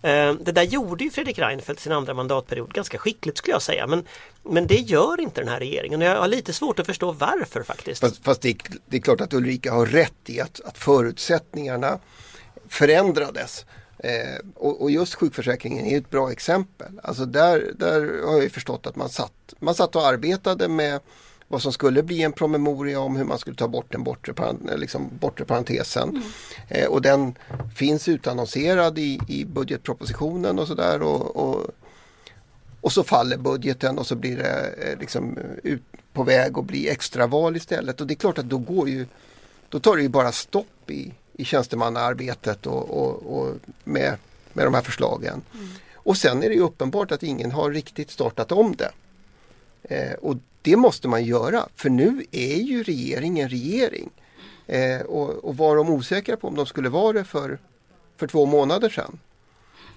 Eh, 0.03 0.33
det 0.33 0.53
där 0.53 0.63
gjorde 0.63 1.05
ju 1.05 1.11
Fredrik 1.11 1.39
Reinfeldt 1.39 1.81
sin 1.81 1.93
andra 1.93 2.15
mandatperiod 2.15 2.75
ganska 2.75 2.99
skickligt 2.99 3.39
skulle 3.39 3.55
jag 3.55 3.63
säga. 3.63 3.87
Men, 3.87 4.05
men 4.43 4.67
det 4.67 4.75
gör 4.75 5.21
inte 5.21 5.41
den 5.41 5.49
här 5.49 5.59
regeringen 5.59 6.01
jag 6.01 6.21
har 6.21 6.29
lite 6.29 6.53
svårt 6.53 6.79
att 6.79 6.87
förstå 6.87 7.13
varför 7.13 7.63
faktiskt. 7.63 8.01
Fast, 8.01 8.25
fast 8.25 8.43
det, 8.43 8.49
är, 8.49 8.57
det 8.87 8.97
är 8.97 9.01
klart 9.01 9.21
att 9.21 9.35
Ulrika 9.35 9.73
har 9.73 9.87
rätt 9.87 10.13
i 10.27 10.41
att, 10.41 10.61
att 10.65 10.79
förutsättningarna 10.79 11.99
förändrades. 12.69 13.67
Eh, 13.99 14.47
och, 14.55 14.83
och 14.83 14.91
just 14.91 15.15
sjukförsäkringen 15.15 15.87
är 15.87 15.99
ett 15.99 16.11
bra 16.11 16.33
exempel. 16.33 17.01
Alltså 17.03 17.25
där, 17.25 17.73
där 17.77 18.27
har 18.27 18.43
jag 18.43 18.53
förstått 18.53 18.87
att 18.87 18.97
man 18.97 19.09
satt, 19.09 19.55
man 19.59 19.75
satt 19.75 19.97
och 19.97 20.07
arbetade 20.07 20.69
med 20.69 21.01
vad 21.49 21.63
som 21.63 21.73
skulle 21.73 22.03
bli 22.03 22.23
en 22.23 22.33
promemoria 22.33 23.01
om 23.01 23.17
hur 23.17 23.25
man 23.25 23.39
skulle 23.39 23.57
ta 23.57 23.69
bort 23.69 23.93
den 23.93 24.03
bortre, 24.03 24.35
liksom 24.77 25.11
bortre 25.21 25.45
parentesen. 25.45 26.23
Eh, 26.69 26.87
och 26.87 27.03
den 27.03 27.35
finns 27.77 28.09
utannonserad 28.09 28.99
i, 28.99 29.21
i 29.29 29.45
budgetpropositionen 29.45 30.59
och 30.59 30.69
sådär. 30.69 31.03
Och, 31.03 31.37
och, 31.37 31.67
och 32.81 32.93
så 32.93 33.05
faller 33.05 33.37
budgeten 33.37 33.99
och 33.99 34.07
så 34.07 34.15
blir 34.15 34.37
det 34.37 34.75
eh, 34.79 34.99
liksom 34.99 35.39
eh, 35.39 35.73
ut 35.73 35.83
på 36.13 36.23
väg 36.23 36.59
att 36.59 36.65
bli 36.65 36.89
extraval 36.89 37.57
istället. 37.57 38.01
Och 38.01 38.07
det 38.07 38.15
är 38.15 38.17
klart 38.17 38.39
att 38.39 38.49
då 38.49 38.59
går 38.59 38.89
ju 38.89 39.07
då 39.69 39.81
tar 39.81 39.97
det 39.97 40.03
ju 40.03 40.09
bara 40.09 40.33
stopp 40.33 40.91
i, 40.91 41.13
i 41.33 41.45
tjänstemannaarbetet 41.45 42.67
och, 42.67 42.91
och, 42.91 43.39
och 43.39 43.55
med, 43.85 44.17
med 44.53 44.67
de 44.67 44.75
här 44.75 44.83
förslagen. 44.83 45.43
Och 45.95 46.17
sen 46.17 46.43
är 46.43 46.49
det 46.49 46.55
ju 46.55 46.61
uppenbart 46.61 47.13
att 47.13 47.23
ingen 47.23 47.53
har 47.53 47.71
riktigt 47.71 48.11
startat 48.11 48.53
om 48.53 48.77
det. 48.77 48.91
Eh, 49.89 50.13
och 50.13 50.37
det 50.63 50.77
måste 50.77 51.09
man 51.09 51.25
göra 51.25 51.69
för 51.77 51.91
nu 51.91 52.25
är 52.31 52.57
ju 52.57 52.83
regeringen 52.83 53.49
regering. 53.49 54.11
Eh, 54.67 55.01
och, 55.01 55.45
och 55.45 55.57
var 55.57 55.77
de 55.77 55.91
osäkra 55.91 56.37
på 56.37 56.49
om 56.49 56.57
de 56.57 56.67
skulle 56.67 56.89
vara 56.89 57.13
det 57.13 57.25
för, 57.25 57.59
för 58.17 58.27
två 58.27 58.47
månader 58.47 58.89
sedan. 58.89 59.19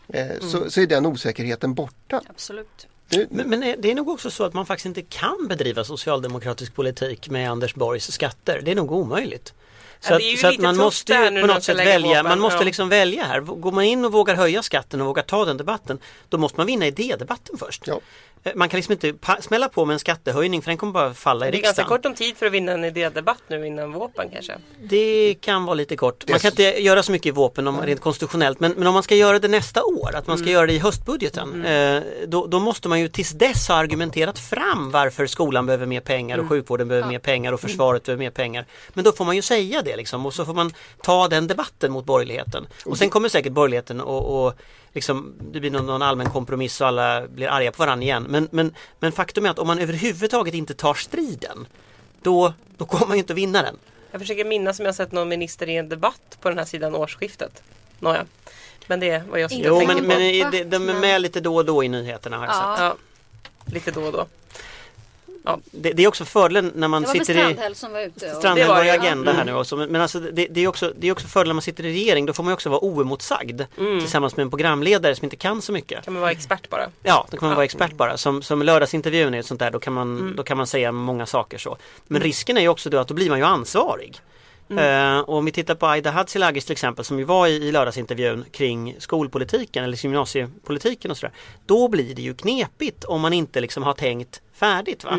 Eh, 0.08 0.40
så, 0.40 0.70
så 0.70 0.82
är 0.82 0.88
den 0.88 1.06
osäkerheten 1.06 1.74
borta. 1.74 2.22
Absolut. 2.30 2.88
Men, 3.30 3.50
men 3.50 3.60
det 3.60 3.92
är 3.92 3.96
nog 3.96 4.10
också 4.10 4.32
så 4.32 4.44
att 4.44 4.54
man 4.54 4.66
faktiskt 4.66 4.86
inte 4.86 5.02
kan 5.02 5.48
bedriva 5.48 5.84
socialdemokratisk 5.84 6.76
politik 6.76 7.30
med 7.30 7.52
Anders 7.52 7.76
Borgs 7.76 8.12
skatter. 8.12 8.62
Det 8.64 8.72
är 8.72 8.76
nog 8.76 8.92
omöjligt. 8.92 9.54
Så 10.00 10.14
Ja, 10.14 10.16
att, 10.16 10.40
så 10.40 10.48
att 10.48 10.58
man 10.58 10.78
måste 10.78 11.14
ju 11.14 11.42
på 11.42 11.48
något 11.48 11.64
sätt 11.64 11.78
välja. 11.78 12.24
Man 12.24 12.40
måste 12.40 12.64
liksom 12.64 12.90
välja 12.90 13.24
här. 13.24 13.40
Går 13.40 13.72
man 13.72 13.84
in 13.84 14.06
och 14.06 14.12
vågar 14.12 14.36
höja 14.36 14.64
skatten 14.64 15.02
och 15.02 15.08
vågar 15.08 15.24
ta 15.24 15.46
den 15.46 15.58
debatten 15.58 16.00
då 16.30 16.38
måste 16.38 16.60
man 16.60 16.68
vinna 16.68 16.88
idédebatten 16.88 17.58
först. 17.58 17.88
Ja. 17.88 18.00
Eh, 18.44 18.52
Man 18.56 18.70
kan 18.70 18.78
liksom 18.78 18.92
inte 18.92 19.14
smälla 19.42 19.70
på 19.70 19.86
med 19.86 19.94
en 19.94 20.00
skattehöjning 20.00 20.62
för 20.62 20.72
den 20.72 20.78
kommer 20.78 20.94
bara 20.94 21.14
falla 21.14 21.48
i 21.48 21.52
Det 21.52 21.58
är 21.58 21.62
ganska 21.62 21.82
riksdagen. 21.82 21.98
kort 21.98 22.06
om 22.06 22.14
tid 22.16 22.38
för 22.38 22.46
att 22.46 22.52
vinna 22.52 22.72
en 22.72 22.86
idédebatt 22.86 23.42
nu 23.48 23.68
innan 23.68 23.92
våpen 23.92 24.30
kanske. 24.34 24.54
Det 24.84 25.36
kan 25.42 25.66
vara 25.66 25.74
lite 25.74 25.96
kort. 25.96 26.30
Man 26.30 26.40
kan 26.40 26.52
inte 26.52 26.64
göra 26.64 27.04
så 27.04 27.12
mycket 27.12 27.26
i 27.26 27.32
våpen 27.32 27.68
om, 27.68 27.82
rent 27.82 28.02
konstitutionellt 28.02 28.60
men, 28.60 28.72
men 28.72 28.88
om 28.88 28.94
man 28.94 29.04
ska 29.04 29.16
göra 29.16 29.40
det 29.40 29.48
nästa 29.48 29.84
år, 29.84 30.16
att 30.16 30.28
man 30.28 30.38
ska 30.38 30.50
göra 30.50 30.66
det 30.68 30.74
i 30.74 30.80
höstbudgeten 30.80 31.66
eh, 31.66 32.02
då, 32.28 32.48
då 32.48 32.60
måste 32.60 32.90
man 32.90 33.00
ju 33.00 33.08
tills 33.08 33.32
dess 33.32 33.68
ha 33.68 33.76
argumenterat 33.76 34.40
fram 34.40 34.92
varför 34.92 35.28
skolan 35.28 35.66
behöver 35.66 35.86
mer 35.86 36.00
pengar 36.02 36.38
och 36.38 36.50
sjukvården 36.50 36.88
behöver 36.88 37.08
mer 37.10 37.20
pengar 37.20 37.54
och 37.54 37.60
försvaret 37.62 38.04
behöver 38.04 38.24
mer 38.24 38.32
pengar. 38.32 38.66
Men 38.94 39.04
då 39.04 39.12
får 39.12 39.26
man 39.26 39.36
ju 39.36 39.42
säga 39.42 39.82
det 39.82 39.96
liksom 39.96 40.26
och 40.26 40.34
så 40.34 40.46
får 40.46 40.54
man 40.54 40.74
ta 41.04 41.28
den 41.28 41.48
debatten 41.48 41.92
mot 41.92 42.06
borgerligheten. 42.06 42.68
Och 42.86 42.98
sen 42.98 43.10
kommer 43.10 43.30
säkert 43.30 43.54
borgerligheten 43.54 44.02
och, 44.02 44.46
och 44.46 44.54
liksom, 44.94 45.34
det 45.52 45.60
blir 45.60 45.72
någon, 45.72 45.86
någon 45.86 46.02
allmän 46.02 46.30
kompromiss 46.30 46.82
och 46.82 46.88
alla 46.88 47.28
blir 47.28 47.48
arga 47.48 47.72
på 47.72 47.84
varandra 47.84 48.04
igen. 48.04 48.26
Men, 48.32 48.48
men, 48.52 48.76
men 49.00 49.12
faktum 49.12 49.46
är 49.46 49.50
att 49.50 49.60
om 49.60 49.68
man 49.68 49.80
överhuvudtaget 49.80 50.54
inte 50.54 50.74
tar 50.74 50.94
striden 50.94 51.68
då, 52.22 52.54
då 52.78 52.86
kommer 52.86 53.08
man 53.08 53.18
ju 53.18 53.20
inte 53.20 53.34
att 53.34 53.38
vinna 53.38 53.62
den. 53.62 53.78
Jag 54.12 54.22
försöker 54.22 54.46
minnas 54.46 54.80
om 54.80 54.86
jag 54.86 54.96
sett 54.96 55.12
någon 55.12 55.30
minister 55.30 55.70
i 55.70 55.78
en 55.78 55.90
debatt 55.90 56.38
på 56.42 56.50
den 56.50 56.58
här 56.58 56.66
sidan 56.66 56.96
årsskiftet. 56.96 57.64
Nåja. 58.00 58.26
Men 58.88 59.00
det 59.00 59.24
var 59.30 59.38
jag 59.38 59.50
som 59.52 59.58
Inte 59.58 59.68
Jo 59.70 59.78
men, 59.78 59.88
tänkte 59.88 60.08
men 60.08 60.18
på. 60.18 60.24
i- 60.24 60.46
de, 60.52 60.64
de 60.64 60.90
är 60.90 60.94
med 61.00 61.22
lite 61.22 61.40
då 61.40 61.56
och 61.56 61.66
då 61.66 61.84
i 61.84 61.88
nyheterna 61.88 62.38
har 62.38 62.46
jag 62.46 62.56
Ja. 62.56 62.76
sett. 62.78 62.84
Ja, 63.66 63.74
lite 63.74 63.92
då 63.92 64.02
och 64.04 64.12
då. 64.12 64.28
Det, 65.72 65.92
det 65.92 66.04
är 66.04 66.08
också 66.08 66.26
fördelen 66.26 66.72
när 66.76 66.88
man 66.88 67.02
Det 67.02 67.08
var 67.08 67.14
sitter 67.14 67.34
i 67.34 67.38
Strandhäll 67.38 67.76
som 67.76 67.92
var 67.92 68.02
ute. 68.02 68.32
Och... 68.32 68.38
Strandhäll 68.38 68.68
Det 68.68 68.74
var 68.74 68.76
var 68.76 68.84
i 68.84 68.88
det, 68.88 68.94
ja. 68.94 69.02
agenda 69.02 69.34
här 69.34 69.46
nu 69.46 69.54
också 69.54 69.76
men, 69.76 69.90
men 69.92 70.02
alltså 70.02 70.20
det, 70.20 70.48
det 70.50 70.62
är 70.62 70.68
också, 70.68 70.94
det 70.98 71.08
är 71.08 71.12
också 71.12 71.28
fördelen 71.28 71.50
när 71.50 71.54
man 71.54 71.62
sitter 71.62 71.86
i 71.86 71.94
regering 71.94 72.26
då 72.26 72.34
får 72.34 72.44
man 72.44 72.52
ju 72.52 72.54
också 72.54 72.70
vara 72.70 72.84
oemotsagd 72.84 73.62
tillsammans 73.76 74.38
med 74.38 74.44
en 74.44 74.50
programledare 74.50 75.16
som 75.16 75.26
inte 75.26 75.36
kan 75.36 75.62
så 75.62 75.72
mycket. 75.72 76.06
Kan 76.06 76.14
man 76.14 76.22
vara 76.22 76.32
expert 76.32 76.70
bara. 76.70 76.90
Ja, 77.04 77.28
då 77.32 77.38
kan 77.38 77.48
man 77.48 77.56
vara 77.56 77.66
expert 77.66 77.94
bara. 77.94 78.18
Som, 78.18 78.42
som 78.42 78.62
lördagsintervjun 78.62 79.34
är 79.34 79.40
ett 79.40 79.46
sånt 79.46 79.60
där, 79.60 79.72
då 79.72 79.80
kan, 79.80 79.94
man, 79.94 80.34
då 80.36 80.44
kan 80.44 80.58
man 80.58 80.68
säga 80.68 80.92
många 80.92 81.26
saker 81.26 81.58
så. 81.58 81.78
Men 82.08 82.22
risken 82.22 82.58
är 82.58 82.62
ju 82.62 82.68
också 82.68 82.90
då 82.90 82.98
att 82.98 83.08
då 83.08 83.14
blir 83.14 83.30
man 83.30 83.40
ju 83.40 83.46
ansvarig. 83.46 84.22
Eh, 84.78 85.20
och 85.20 85.38
om 85.38 85.46
vi 85.46 85.52
tittar 85.52 85.76
på 85.76 85.88
Aida 85.88 86.12
Hadzilagic 86.12 86.66
till 86.66 86.72
exempel 86.72 87.06
som 87.06 87.20
ju 87.20 87.26
var 87.26 87.48
i, 87.48 87.52
i 87.52 87.72
lördagsintervjun 87.72 88.46
kring 88.52 88.96
skolpolitiken 89.00 89.84
eller 89.84 89.98
gymnasiepolitiken 90.06 91.12
och 91.12 91.18
sådär. 91.18 91.36
Då 91.66 91.88
blir 91.88 92.16
det 92.16 92.22
ju 92.22 92.34
knepigt 92.34 93.04
om 93.04 93.22
man 93.22 93.34
inte 93.34 93.62
liksom 93.62 93.84
har 93.84 93.94
tänkt 93.94 94.42
färdigt. 94.54 95.04
Va? 95.04 95.18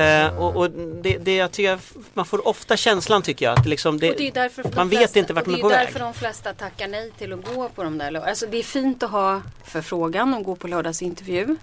Eh, 0.00 0.38
och 0.38 0.56
och 0.56 0.70
det, 0.70 1.18
det 1.18 1.36
jag 1.36 1.52
tycker, 1.52 1.78
man 2.14 2.24
får 2.24 2.48
ofta 2.48 2.76
känslan 2.76 3.22
tycker 3.22 3.46
jag 3.46 3.58
att 3.58 3.64
det 3.64 3.70
liksom 3.70 3.98
det, 3.98 4.12
det 4.12 4.36
är 4.36 4.76
man 4.76 4.88
vet 4.88 4.98
flesta, 4.98 5.18
inte 5.18 5.32
vart 5.32 5.46
man 5.46 5.54
är 5.54 5.56
det 5.56 5.62
på 5.62 5.70
är 5.70 5.76
väg. 5.76 5.86
därför 5.86 6.00
de 6.00 6.14
flesta 6.14 6.52
tackar 6.52 6.88
nej 6.88 7.10
till 7.18 7.32
att 7.32 7.54
gå 7.54 7.68
på 7.68 7.82
de 7.82 7.98
där. 7.98 8.14
Alltså 8.14 8.46
det 8.46 8.58
är 8.58 8.62
fint 8.62 9.02
att 9.02 9.10
ha 9.10 9.42
förfrågan 9.64 10.34
och 10.34 10.44
gå 10.44 10.56
på 10.56 10.68
lördagsintervju. 10.68 11.56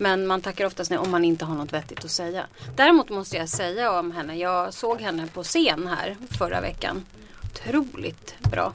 Men 0.00 0.26
man 0.26 0.40
tackar 0.40 0.66
oftast 0.66 0.90
nej 0.90 0.98
om 0.98 1.10
man 1.10 1.24
inte 1.24 1.44
har 1.44 1.54
något 1.54 1.72
vettigt 1.72 2.04
att 2.04 2.10
säga. 2.10 2.46
Däremot 2.76 3.08
måste 3.08 3.36
jag 3.36 3.48
säga 3.48 3.92
om 3.98 4.12
henne. 4.12 4.36
Jag 4.36 4.74
såg 4.74 5.00
henne 5.00 5.26
på 5.26 5.42
scen 5.42 5.86
här 5.86 6.16
förra 6.38 6.60
veckan. 6.60 7.04
Otroligt 7.44 8.34
bra. 8.50 8.72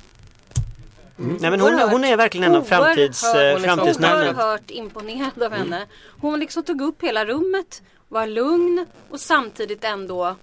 Nej, 1.15 1.51
men 1.51 1.59
hon, 1.59 1.79
hon 1.79 2.03
är 2.03 2.17
verkligen 2.17 2.51
en 2.51 2.55
av 2.55 2.63
framtids, 2.63 3.23
eh, 3.23 3.57
framtidsnamnen. 3.57 4.35
Oerhört 4.35 4.71
imponerad 4.71 5.43
av 5.43 5.51
henne. 5.51 5.85
Hon 6.21 6.39
liksom 6.39 6.63
tog 6.63 6.81
upp 6.81 7.03
hela 7.03 7.25
rummet, 7.25 7.81
var 8.07 8.27
lugn 8.27 8.85
och 9.09 9.19
samtidigt 9.19 9.83
ändå 9.83 10.35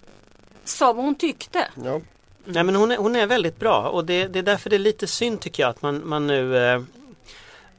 sa 0.64 0.92
vad 0.92 1.04
hon 1.04 1.14
tyckte. 1.14 1.68
ja. 1.84 2.00
Nej 2.44 2.64
men 2.64 2.74
hon 2.74 2.90
är, 2.90 2.96
hon 2.96 3.16
är 3.16 3.26
väldigt 3.26 3.58
bra 3.58 3.88
och 3.88 4.04
det, 4.04 4.26
det 4.26 4.38
är 4.38 4.42
därför 4.42 4.70
det 4.70 4.76
är 4.76 4.78
lite 4.78 5.06
synd 5.06 5.40
tycker 5.40 5.62
jag 5.62 5.70
att 5.70 5.82
man, 5.82 6.08
man 6.08 6.26
nu 6.26 6.56
eh, 6.56 6.82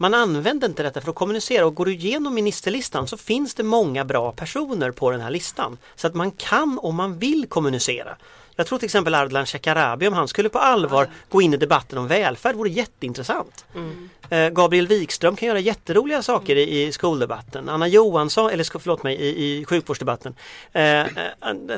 man 0.04 0.14
använder 0.14 0.68
inte 0.68 0.84
detta 0.84 1.02
för 1.02 1.10
att 1.10 1.16
kommunicera 1.16 1.66
och 1.66 1.76
går 1.76 1.86
du 1.86 1.94
igenom 1.94 2.34
ministerlistan 2.34 3.08
så 3.08 3.18
finns 3.18 3.54
det 3.54 3.64
många 3.64 4.06
bra 4.06 4.32
personer 4.32 4.92
på 4.92 5.12
den 5.12 5.22
här 5.22 5.32
listan. 5.32 5.78
Så 5.96 6.08
att 6.08 6.14
man 6.14 6.32
kan 6.32 6.80
om 6.82 6.96
man 6.96 7.20
vill 7.20 7.46
kommunicera. 7.50 8.18
Jag 8.56 8.68
tror 8.68 8.80
till 8.80 8.86
exempel 8.86 9.16
Ardalan 9.16 9.46
Shekarabi 9.46 10.08
om 10.08 10.14
han 10.14 10.28
skulle 10.28 10.50
på 10.50 10.60
allvar 10.60 11.08
gå 11.30 11.42
in 11.42 11.54
i 11.54 11.58
debatten 11.58 11.98
om 11.98 12.08
välfärd 12.08 12.56
vore 12.56 12.70
jätteintressant. 12.70 13.66
Eh, 14.30 14.50
Gabriel 14.50 14.88
Wikström 14.88 15.36
kan 15.36 15.48
göra 15.48 15.60
jätteroliga 15.60 16.22
saker 16.22 16.56
i, 16.56 16.84
i 16.84 16.92
skoldebatten. 16.92 17.70
Anna 17.70 17.88
Johansson, 17.88 18.50
eller 18.50 18.80
förlåt 18.80 19.04
mig, 19.04 19.16
i, 19.16 19.60
i 19.60 19.66
sjukvårdsdebatten. 19.66 20.36
Eh, 20.72 21.00
eh, 21.00 21.08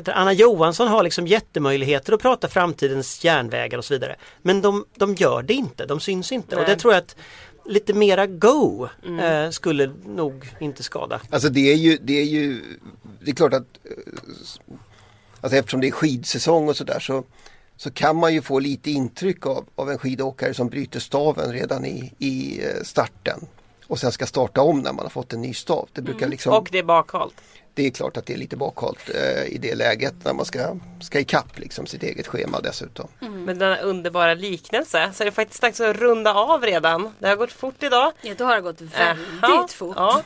Anna 0.06 0.32
Johansson 0.32 0.88
har 0.88 1.02
liksom 1.02 1.26
jättemöjligheter 1.26 2.12
att 2.12 2.22
prata 2.22 2.48
framtidens 2.48 3.24
järnvägar 3.24 3.78
och 3.78 3.84
så 3.84 3.94
vidare. 3.94 4.16
Men 4.42 4.62
de, 4.62 4.84
de 4.94 5.14
gör 5.14 5.42
det 5.42 5.54
inte, 5.54 5.86
de 5.86 6.00
syns 6.00 6.32
inte. 6.32 6.56
Och 6.56 6.62
det 6.62 6.68
Nej. 6.68 6.78
tror 6.78 6.92
jag 6.92 7.02
att 7.02 7.16
lite 7.68 7.92
mera 7.92 8.26
go 8.26 8.88
eh, 9.20 9.50
skulle 9.50 9.92
nog 10.04 10.52
inte 10.60 10.82
skada. 10.82 11.20
Alltså 11.30 11.48
det 11.48 11.72
är 11.72 11.76
ju, 11.76 11.98
det 12.02 12.20
är 12.20 12.24
ju, 12.24 12.62
det 13.24 13.30
är 13.30 13.34
klart 13.34 13.52
att 13.52 13.78
eh, 13.84 13.90
alltså 15.40 15.56
eftersom 15.56 15.80
det 15.80 15.86
är 15.86 15.92
skidsäsong 15.92 16.68
och 16.68 16.76
sådär 16.76 17.00
så, 17.00 17.24
så 17.76 17.90
kan 17.90 18.16
man 18.16 18.34
ju 18.34 18.42
få 18.42 18.58
lite 18.58 18.90
intryck 18.90 19.46
av, 19.46 19.66
av 19.74 19.90
en 19.90 19.98
skidåkare 19.98 20.54
som 20.54 20.68
bryter 20.68 21.00
staven 21.00 21.52
redan 21.52 21.84
i, 21.84 22.12
i 22.18 22.64
eh, 22.64 22.82
starten 22.82 23.46
och 23.86 23.98
sen 23.98 24.12
ska 24.12 24.26
starta 24.26 24.60
om 24.60 24.78
när 24.80 24.92
man 24.92 25.04
har 25.04 25.10
fått 25.10 25.32
en 25.32 25.42
ny 25.42 25.54
stav. 25.54 25.88
Det 25.92 26.02
brukar 26.02 26.28
liksom, 26.28 26.52
Och 26.52 26.68
det 26.72 26.78
är 26.78 26.82
bakhalt. 26.82 27.34
det 27.74 27.86
är 27.86 27.90
klart 27.90 28.16
att 28.16 28.26
det 28.26 28.32
är 28.32 28.38
lite 28.38 28.56
bakhalt 28.56 29.10
eh, 29.14 29.44
i 29.44 29.58
det 29.62 29.74
läget 29.74 30.14
när 30.24 30.32
man 30.32 30.44
ska, 30.44 30.76
ska 31.00 31.18
ikapp 31.20 31.58
liksom 31.58 31.86
sitt 31.86 32.02
eget 32.02 32.26
schema 32.26 32.60
dessutom. 32.60 33.08
Med 33.20 33.58
denna 33.58 33.76
underbara 33.78 34.34
liknelse 34.34 35.10
så 35.14 35.22
är 35.22 35.24
det 35.24 35.30
faktiskt 35.32 35.62
dags 35.62 35.80
att 35.80 35.96
runda 35.96 36.34
av 36.34 36.62
redan. 36.62 37.10
Det 37.18 37.28
har 37.28 37.36
gått 37.36 37.52
fort 37.52 37.82
idag. 37.82 38.12
Ja, 38.22 38.34
då 38.38 38.44
har 38.44 38.54
det 38.56 38.60
gått 38.62 38.80
väldigt 38.80 39.26
Jaha, 39.42 39.68
fort. 39.68 39.96
Ja, 39.96 40.22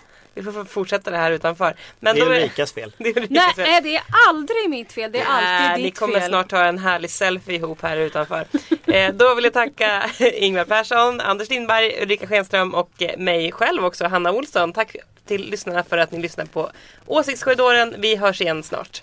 vi 0.47 0.53
får 0.53 0.65
fortsätta 0.65 1.11
det 1.11 1.17
här 1.17 1.31
utanför. 1.31 1.75
Men 2.01 2.15
Det 2.17 2.23
är 2.23 2.27
Ulrikas 2.27 2.73
fel. 2.73 2.93
Det 2.99 3.09
är 3.09 3.17
Ulrikas 3.19 3.55
fel. 3.55 3.65
Nej, 3.67 3.81
det 3.83 3.97
är 3.97 4.03
aldrig 4.29 4.71
mitt 4.71 4.93
fel. 4.93 5.13
Det 5.13 5.21
är 5.21 5.27
alltid 5.27 5.47
Nej, 5.49 5.77
ditt 5.77 5.85
Ni 5.85 5.91
kommer 5.91 6.21
fel. 6.21 6.29
snart 6.29 6.49
ta 6.49 6.65
en 6.65 6.79
härlig 6.79 7.11
selfie 7.11 7.55
ihop 7.57 7.83
här 7.83 7.97
utanför. 7.97 8.45
eh, 8.87 9.13
då 9.15 9.35
vill 9.35 9.45
jag 9.45 9.53
tacka 9.53 10.03
Ingvar 10.35 10.65
Persson, 10.65 11.21
Anders 11.21 11.51
Lindberg, 11.51 12.03
Ulrika 12.03 12.27
Schenström 12.27 12.75
och 12.75 12.91
eh, 13.03 13.19
mig 13.19 13.53
själv 13.53 13.85
också, 13.85 14.07
Hanna 14.07 14.33
Olsson. 14.33 14.73
Tack 14.73 14.97
till 15.27 15.51
lyssnarna 15.51 15.85
för 15.85 15.99
att 15.99 16.13
ni 16.13 16.19
lyssnar 16.23 16.45
på 16.45 16.71
Åsiktskorridoren. 17.07 17.95
Vi 17.99 18.17
hörs 18.17 18.41
igen 18.41 18.63
snart. 18.63 19.03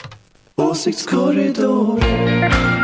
Åsiktskorridoren 0.55 2.76